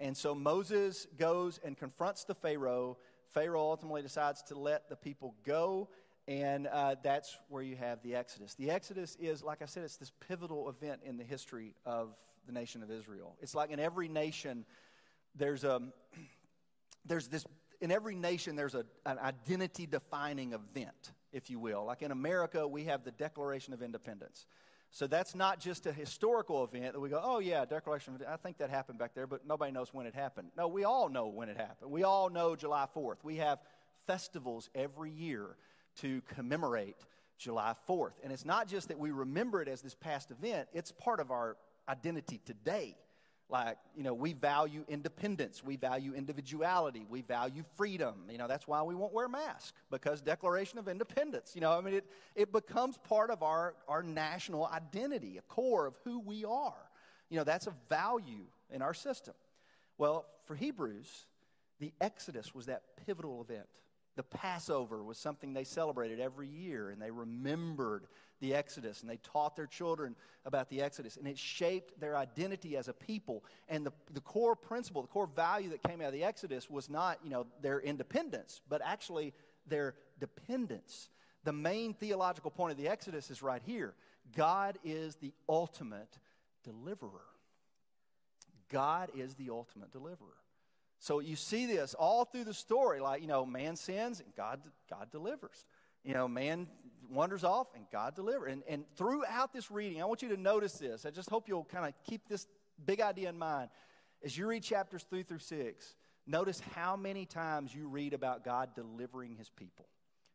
And 0.01 0.17
so 0.17 0.35
Moses 0.35 1.07
goes 1.19 1.61
and 1.63 1.77
confronts 1.77 2.25
the 2.25 2.35
Pharaoh. 2.35 2.99
Pharaoh 3.29 3.61
ultimately 3.61 4.03
decides 4.03 4.43
to 4.45 4.59
let 4.59 4.89
the 4.89 4.97
people 4.97 5.35
go, 5.45 5.89
and 6.27 6.67
uh, 6.67 6.97
that's 7.03 7.37
where 7.49 7.63
you 7.63 7.77
have 7.77 8.03
the 8.03 8.15
Exodus. 8.15 8.55
The 8.55 8.71
Exodus 8.71 9.17
is, 9.21 9.43
like 9.43 9.63
I 9.63 9.67
said, 9.67 9.85
it's 9.85 9.97
this 9.97 10.13
pivotal 10.29 10.69
event 10.69 11.03
in 11.05 11.19
the 11.19 11.25
history 11.25 11.75
of 11.85 12.17
the 12.47 12.53
nation 12.53 12.83
of 12.83 12.91
Israel. 12.91 13.37
It's 13.41 13.55
like 13.55 13.71
in 13.71 13.81
every 13.81 14.09
nation, 14.09 14.65
there's 15.35 15.65
um, 15.65 15.93
a 16.15 16.19
there's 17.05 17.29
this 17.29 17.45
in 17.81 17.91
every 17.91 18.15
nation 18.15 18.55
there's 18.55 18.75
a, 18.75 18.85
an 19.05 19.19
identity 19.19 19.87
defining 19.87 20.53
event, 20.53 21.13
if 21.33 21.51
you 21.51 21.59
will. 21.59 21.85
Like 21.85 22.03
in 22.03 22.13
America, 22.13 22.67
we 22.67 22.85
have 22.85 23.05
the 23.05 23.11
Declaration 23.11 23.75
of 23.75 23.83
Independence. 23.83 24.47
So 24.95 25.07
that's 25.07 25.35
not 25.35 25.59
just 25.59 25.87
a 25.87 25.93
historical 25.93 26.63
event 26.65 26.93
that 26.93 27.01
we 27.01 27.09
go, 27.09 27.21
oh 27.23 27.39
yeah, 27.39 27.65
Declaration 27.65 28.15
of 28.15 28.23
I 28.29 28.37
think 28.37 28.59
that 28.59 28.69
happened 28.69 28.99
back 28.99 29.15
there, 29.15 29.27
but 29.27 29.47
nobody 29.47 29.73
knows 29.73 29.93
when 29.93 30.07
it 30.07 30.15
happened. 30.15 30.51
No, 30.57 30.69
we 30.69 30.85
all 30.85 31.09
know 31.09 31.29
when 31.29 31.49
it 31.49 31.57
happened. 31.57 31.91
We 31.91 32.05
all 32.05 32.29
know 32.29 32.55
July 32.55 32.87
4th. 32.95 33.25
We 33.25 33.37
have 33.37 33.59
festivals 34.07 34.69
every 34.75 35.11
year 35.11 35.57
to 36.01 36.21
commemorate 36.35 36.99
July 37.39 37.75
4th. 37.89 38.13
And 38.23 38.33
it's 38.33 38.45
not 38.45 38.69
just 38.69 38.89
that 38.89 38.99
we 38.99 39.11
remember 39.11 39.63
it 39.63 39.69
as 39.69 39.81
this 39.81 39.95
past 39.95 40.31
event, 40.31 40.69
it's 40.73 40.93
part 40.93 41.21
of 41.21 41.31
our 41.31 41.57
identity 41.89 42.41
today. 42.45 42.97
Like, 43.49 43.77
you 43.95 44.03
know, 44.03 44.15
we 44.15 44.33
value 44.33 44.83
independence, 44.89 45.63
we 45.63 45.77
value 45.77 46.15
individuality, 46.15 47.05
we 47.07 47.21
value 47.21 47.65
freedom. 47.77 48.15
You 48.31 48.39
know, 48.39 48.49
that's 48.49 48.67
why 48.67 48.83
we 48.83 48.95
won't 48.95 49.13
wear 49.13 49.29
masks, 49.29 49.75
because 49.91 50.23
Declaration 50.23 50.79
of 50.79 50.89
Independence. 50.89 51.53
You 51.55 51.61
know, 51.61 51.77
I 51.77 51.83
mean, 51.83 51.95
it, 51.95 52.07
it 52.35 52.51
becomes 52.51 52.97
part 52.97 53.31
of 53.31 53.43
our, 53.43 53.75
our 53.89 54.03
national 54.03 54.67
identity, 54.67 55.37
a 55.37 55.43
core 55.43 55.87
of 55.87 55.95
who 56.03 56.19
we 56.21 56.47
are. 56.47 56.73
You 57.29 57.37
know, 57.37 57.45
that's 57.45 57.67
a 57.67 57.75
value 57.91 58.47
in 58.71 58.81
our 58.81 58.95
system. 58.95 59.35
Well, 59.99 60.25
for 60.47 60.55
Hebrews, 60.55 61.27
the 61.79 61.93
Exodus 62.01 62.55
was 62.55 62.67
that 62.67 62.83
pivotal 63.05 63.43
event. 63.43 63.67
The 64.17 64.23
Passover 64.23 65.03
was 65.03 65.19
something 65.19 65.53
they 65.53 65.65
celebrated 65.65 66.21
every 66.21 66.49
year, 66.49 66.91
and 66.91 67.03
they 67.03 67.11
remembered 67.11 68.07
the 68.43 68.55
Exodus, 68.55 69.01
and 69.01 69.09
they 69.09 69.17
taught 69.23 69.57
their 69.57 69.67
children 69.67 70.15
about 70.45 70.69
the 70.69 70.83
Exodus, 70.83 71.17
and 71.17 71.27
it 71.27 71.39
shaped 71.39 71.99
their 71.99 72.17
identity 72.17 72.77
as 72.77 72.89
a 72.89 72.93
people. 72.93 73.43
And 73.69 73.87
the, 73.87 73.93
the 74.13 74.21
core 74.21 74.55
principle, 74.55 75.01
the 75.01 75.09
core 75.09 75.29
value 75.29 75.71
that 75.71 75.83
came 75.83 76.03
out 76.03 76.09
of 76.09 76.13
the 76.13 76.25
Exodus 76.25 76.69
was 76.69 76.91
not, 76.91 77.19
you 77.25 77.31
know, 77.31 77.47
their 77.63 77.81
independence, 77.81 78.61
but 78.69 78.83
actually 78.85 79.33
their 79.67 79.95
dependence. 80.21 81.09
The 81.45 81.53
main 81.53 81.95
theological 81.95 82.51
point 82.51 82.73
of 82.73 82.77
the 82.77 82.89
Exodus 82.89 83.31
is 83.31 83.43
right 83.43 83.63
here 83.65 83.95
God 84.37 84.79
is 84.85 85.17
the 85.17 85.33
ultimate 85.49 86.19
deliverer. 86.65 87.11
God 88.69 89.11
is 89.17 89.35
the 89.35 89.51
ultimate 89.51 89.93
deliverer. 89.93 90.37
So 90.99 91.19
you 91.19 91.35
see 91.35 91.67
this 91.67 91.95
all 91.95 92.25
through 92.25 92.45
the 92.45 92.55
story. 92.55 93.01
Like, 93.01 93.23
you 93.23 93.27
know, 93.27 93.45
man 93.45 93.75
sins 93.75 94.21
and 94.21 94.35
God, 94.37 94.61
God 94.89 95.11
delivers. 95.11 95.67
You 96.05 96.15
know, 96.15 96.29
man 96.29 96.67
wanders 97.11 97.45
off 97.45 97.69
and 97.75 97.85
God 97.93 98.15
delivers. 98.15 98.53
And, 98.53 98.63
and 98.69 98.85
throughout 98.97 99.53
this 99.53 99.71
reading, 99.71 100.01
I 100.01 100.05
want 100.07 100.23
you 100.23 100.29
to 100.31 100.37
notice 100.37 100.75
this. 100.75 101.05
I 101.07 101.11
just 101.11 101.31
hope 101.31 101.49
you'll 101.49 101.65
kind 101.65 101.87
of 101.87 101.93
keep 102.05 102.29
this 102.29 102.47
big 102.85 103.01
idea 103.01 103.29
in 103.29 103.39
mind. 103.39 103.69
As 104.25 104.37
you 104.37 104.47
read 104.47 104.63
chapters 104.63 105.05
three 105.09 105.23
through 105.23 105.41
six, 105.41 105.95
notice 106.27 106.61
how 106.75 106.97
many 106.97 107.27
times 107.27 107.75
you 107.75 107.89
read 107.89 108.15
about 108.15 108.45
God 108.45 108.71
delivering 108.75 109.37
his 109.37 109.51
people. 109.51 109.87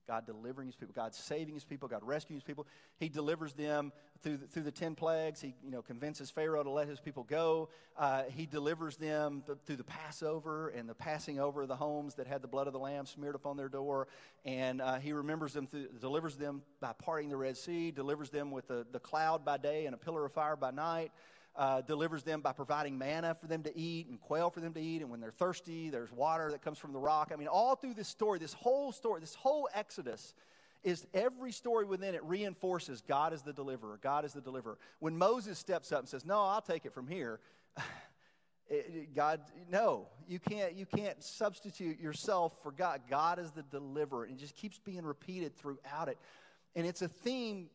God 0.07 0.25
delivering 0.25 0.67
his 0.67 0.75
people, 0.75 0.93
God 0.95 1.13
saving 1.13 1.53
his 1.53 1.65
people, 1.65 1.87
God 1.87 2.01
rescuing 2.03 2.37
his 2.37 2.43
people. 2.43 2.65
He 2.97 3.09
delivers 3.09 3.53
them 3.53 3.91
through 4.23 4.37
the, 4.37 4.47
through 4.47 4.63
the 4.63 4.71
ten 4.71 4.95
plagues. 4.95 5.41
He 5.41 5.53
you 5.63 5.71
know, 5.71 5.81
convinces 5.81 6.29
Pharaoh 6.29 6.63
to 6.63 6.69
let 6.69 6.87
his 6.87 6.99
people 6.99 7.23
go. 7.23 7.69
Uh, 7.97 8.23
he 8.29 8.45
delivers 8.45 8.95
them 8.95 9.43
through 9.65 9.75
the 9.75 9.83
Passover 9.83 10.69
and 10.69 10.87
the 10.87 10.95
passing 10.95 11.39
over 11.39 11.63
of 11.63 11.67
the 11.67 11.75
homes 11.75 12.15
that 12.15 12.27
had 12.27 12.41
the 12.41 12.47
blood 12.47 12.67
of 12.67 12.73
the 12.73 12.79
lamb 12.79 13.05
smeared 13.05 13.35
upon 13.35 13.57
their 13.57 13.69
door. 13.69 14.07
And 14.45 14.81
uh, 14.81 14.95
he 14.95 15.11
remembers 15.13 15.53
them, 15.53 15.67
through, 15.67 15.89
delivers 15.99 16.37
them 16.37 16.61
by 16.79 16.93
parting 16.93 17.29
the 17.29 17.37
Red 17.37 17.57
Sea, 17.57 17.91
delivers 17.91 18.29
them 18.29 18.51
with 18.51 18.67
the, 18.67 18.85
the 18.91 18.99
cloud 18.99 19.43
by 19.43 19.57
day 19.57 19.85
and 19.85 19.93
a 19.93 19.97
pillar 19.97 20.25
of 20.25 20.31
fire 20.31 20.55
by 20.55 20.71
night 20.71 21.11
uh, 21.57 21.81
delivers 21.81 22.23
them 22.23 22.41
by 22.41 22.53
providing 22.53 22.97
manna 22.97 23.33
for 23.33 23.47
them 23.47 23.63
to 23.63 23.75
eat 23.75 24.07
and 24.07 24.21
quail 24.21 24.49
for 24.49 24.59
them 24.59 24.73
to 24.73 24.79
eat. 24.79 25.01
And 25.01 25.09
when 25.09 25.19
they're 25.19 25.31
thirsty, 25.31 25.89
there's 25.89 26.11
water 26.11 26.51
that 26.51 26.61
comes 26.61 26.77
from 26.77 26.93
the 26.93 26.99
rock. 26.99 27.31
I 27.33 27.35
mean, 27.35 27.47
all 27.47 27.75
through 27.75 27.95
this 27.95 28.07
story, 28.07 28.37
this 28.37 28.53
whole 28.53 28.91
story, 28.91 29.19
this 29.19 29.33
whole 29.33 29.67
Exodus 29.73 30.35
is 30.83 31.07
every 31.13 31.51
story 31.51 31.85
within 31.85 32.13
it 32.13 32.23
reinforces 32.23 33.01
God 33.01 33.33
is 33.33 33.41
the 33.41 33.53
deliverer. 33.53 33.99
God 34.01 34.23
is 34.23 34.33
the 34.33 34.41
deliverer. 34.41 34.77
When 34.99 35.17
Moses 35.17 35.57
steps 35.57 35.91
up 35.91 35.99
and 35.99 36.07
says, 36.07 36.25
No, 36.25 36.39
I'll 36.39 36.61
take 36.61 36.85
it 36.85 36.93
from 36.93 37.07
here. 37.07 37.39
God, 39.15 39.39
no, 39.71 40.09
you 40.27 40.39
can't, 40.39 40.75
you 40.75 40.85
can't 40.85 41.23
substitute 41.23 42.01
yourself 42.01 42.53
for 42.61 42.71
God. 42.71 43.01
God 43.09 43.39
is 43.39 43.51
the 43.51 43.63
deliverer. 43.63 44.25
And 44.25 44.37
it 44.37 44.39
just 44.39 44.55
keeps 44.55 44.77
being 44.77 45.05
repeated 45.05 45.55
throughout 45.55 46.09
it. 46.09 46.17
And 46.75 46.85
it's 46.85 47.01
a 47.01 47.07
theme 47.07 47.69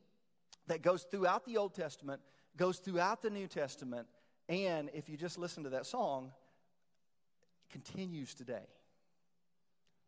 that 0.68 0.82
goes 0.82 1.04
throughout 1.10 1.46
the 1.46 1.56
Old 1.56 1.74
Testament 1.74 2.20
goes 2.56 2.78
throughout 2.78 3.22
the 3.22 3.30
New 3.30 3.46
Testament, 3.46 4.06
and 4.48 4.90
if 4.94 5.08
you 5.08 5.16
just 5.16 5.38
listen 5.38 5.64
to 5.64 5.70
that 5.70 5.86
song, 5.86 6.32
continues 7.70 8.34
today. 8.34 8.66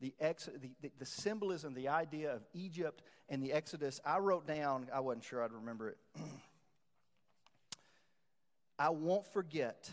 The, 0.00 0.14
ex, 0.20 0.46
the, 0.46 0.70
the, 0.82 0.90
the, 0.98 1.06
symbolism, 1.06 1.72
the 1.72 1.88
idea 1.88 2.34
of 2.34 2.42
Egypt 2.52 3.02
and 3.28 3.42
the 3.42 3.52
Exodus, 3.52 4.00
I 4.04 4.18
wrote 4.18 4.46
down, 4.46 4.88
I 4.92 5.00
wasn't 5.00 5.24
sure 5.24 5.42
I'd 5.42 5.52
remember 5.52 5.90
it. 5.90 5.98
I 8.78 8.90
won't 8.90 9.26
forget 9.32 9.90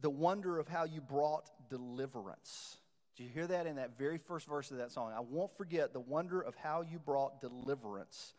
the 0.00 0.10
wonder 0.10 0.58
of 0.58 0.68
how 0.68 0.84
you 0.84 1.00
brought 1.00 1.50
deliverance. 1.68 2.76
Do 3.16 3.24
you 3.24 3.30
hear 3.30 3.46
that 3.46 3.66
in 3.66 3.76
that 3.76 3.96
very 3.96 4.18
first 4.18 4.46
verse 4.46 4.70
of 4.70 4.76
that 4.76 4.92
song? 4.92 5.12
I 5.16 5.20
won't 5.20 5.56
forget 5.56 5.92
the 5.92 6.00
wonder 6.00 6.40
of 6.40 6.54
how 6.56 6.82
you 6.82 6.98
brought 6.98 7.40
deliverance, 7.40 8.34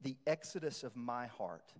the 0.00 0.16
exodus 0.26 0.84
of 0.84 0.96
my 0.96 1.26
heart. 1.26 1.72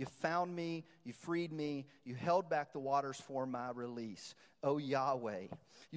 You 0.00 0.06
found 0.06 0.56
me, 0.56 0.84
you 1.04 1.12
freed 1.12 1.52
me, 1.52 1.84
you 2.06 2.14
held 2.14 2.48
back 2.48 2.72
the 2.72 2.78
waters 2.78 3.20
for 3.20 3.44
my 3.44 3.68
release. 3.74 4.34
Oh 4.62 4.78
Yahweh, 4.78 5.48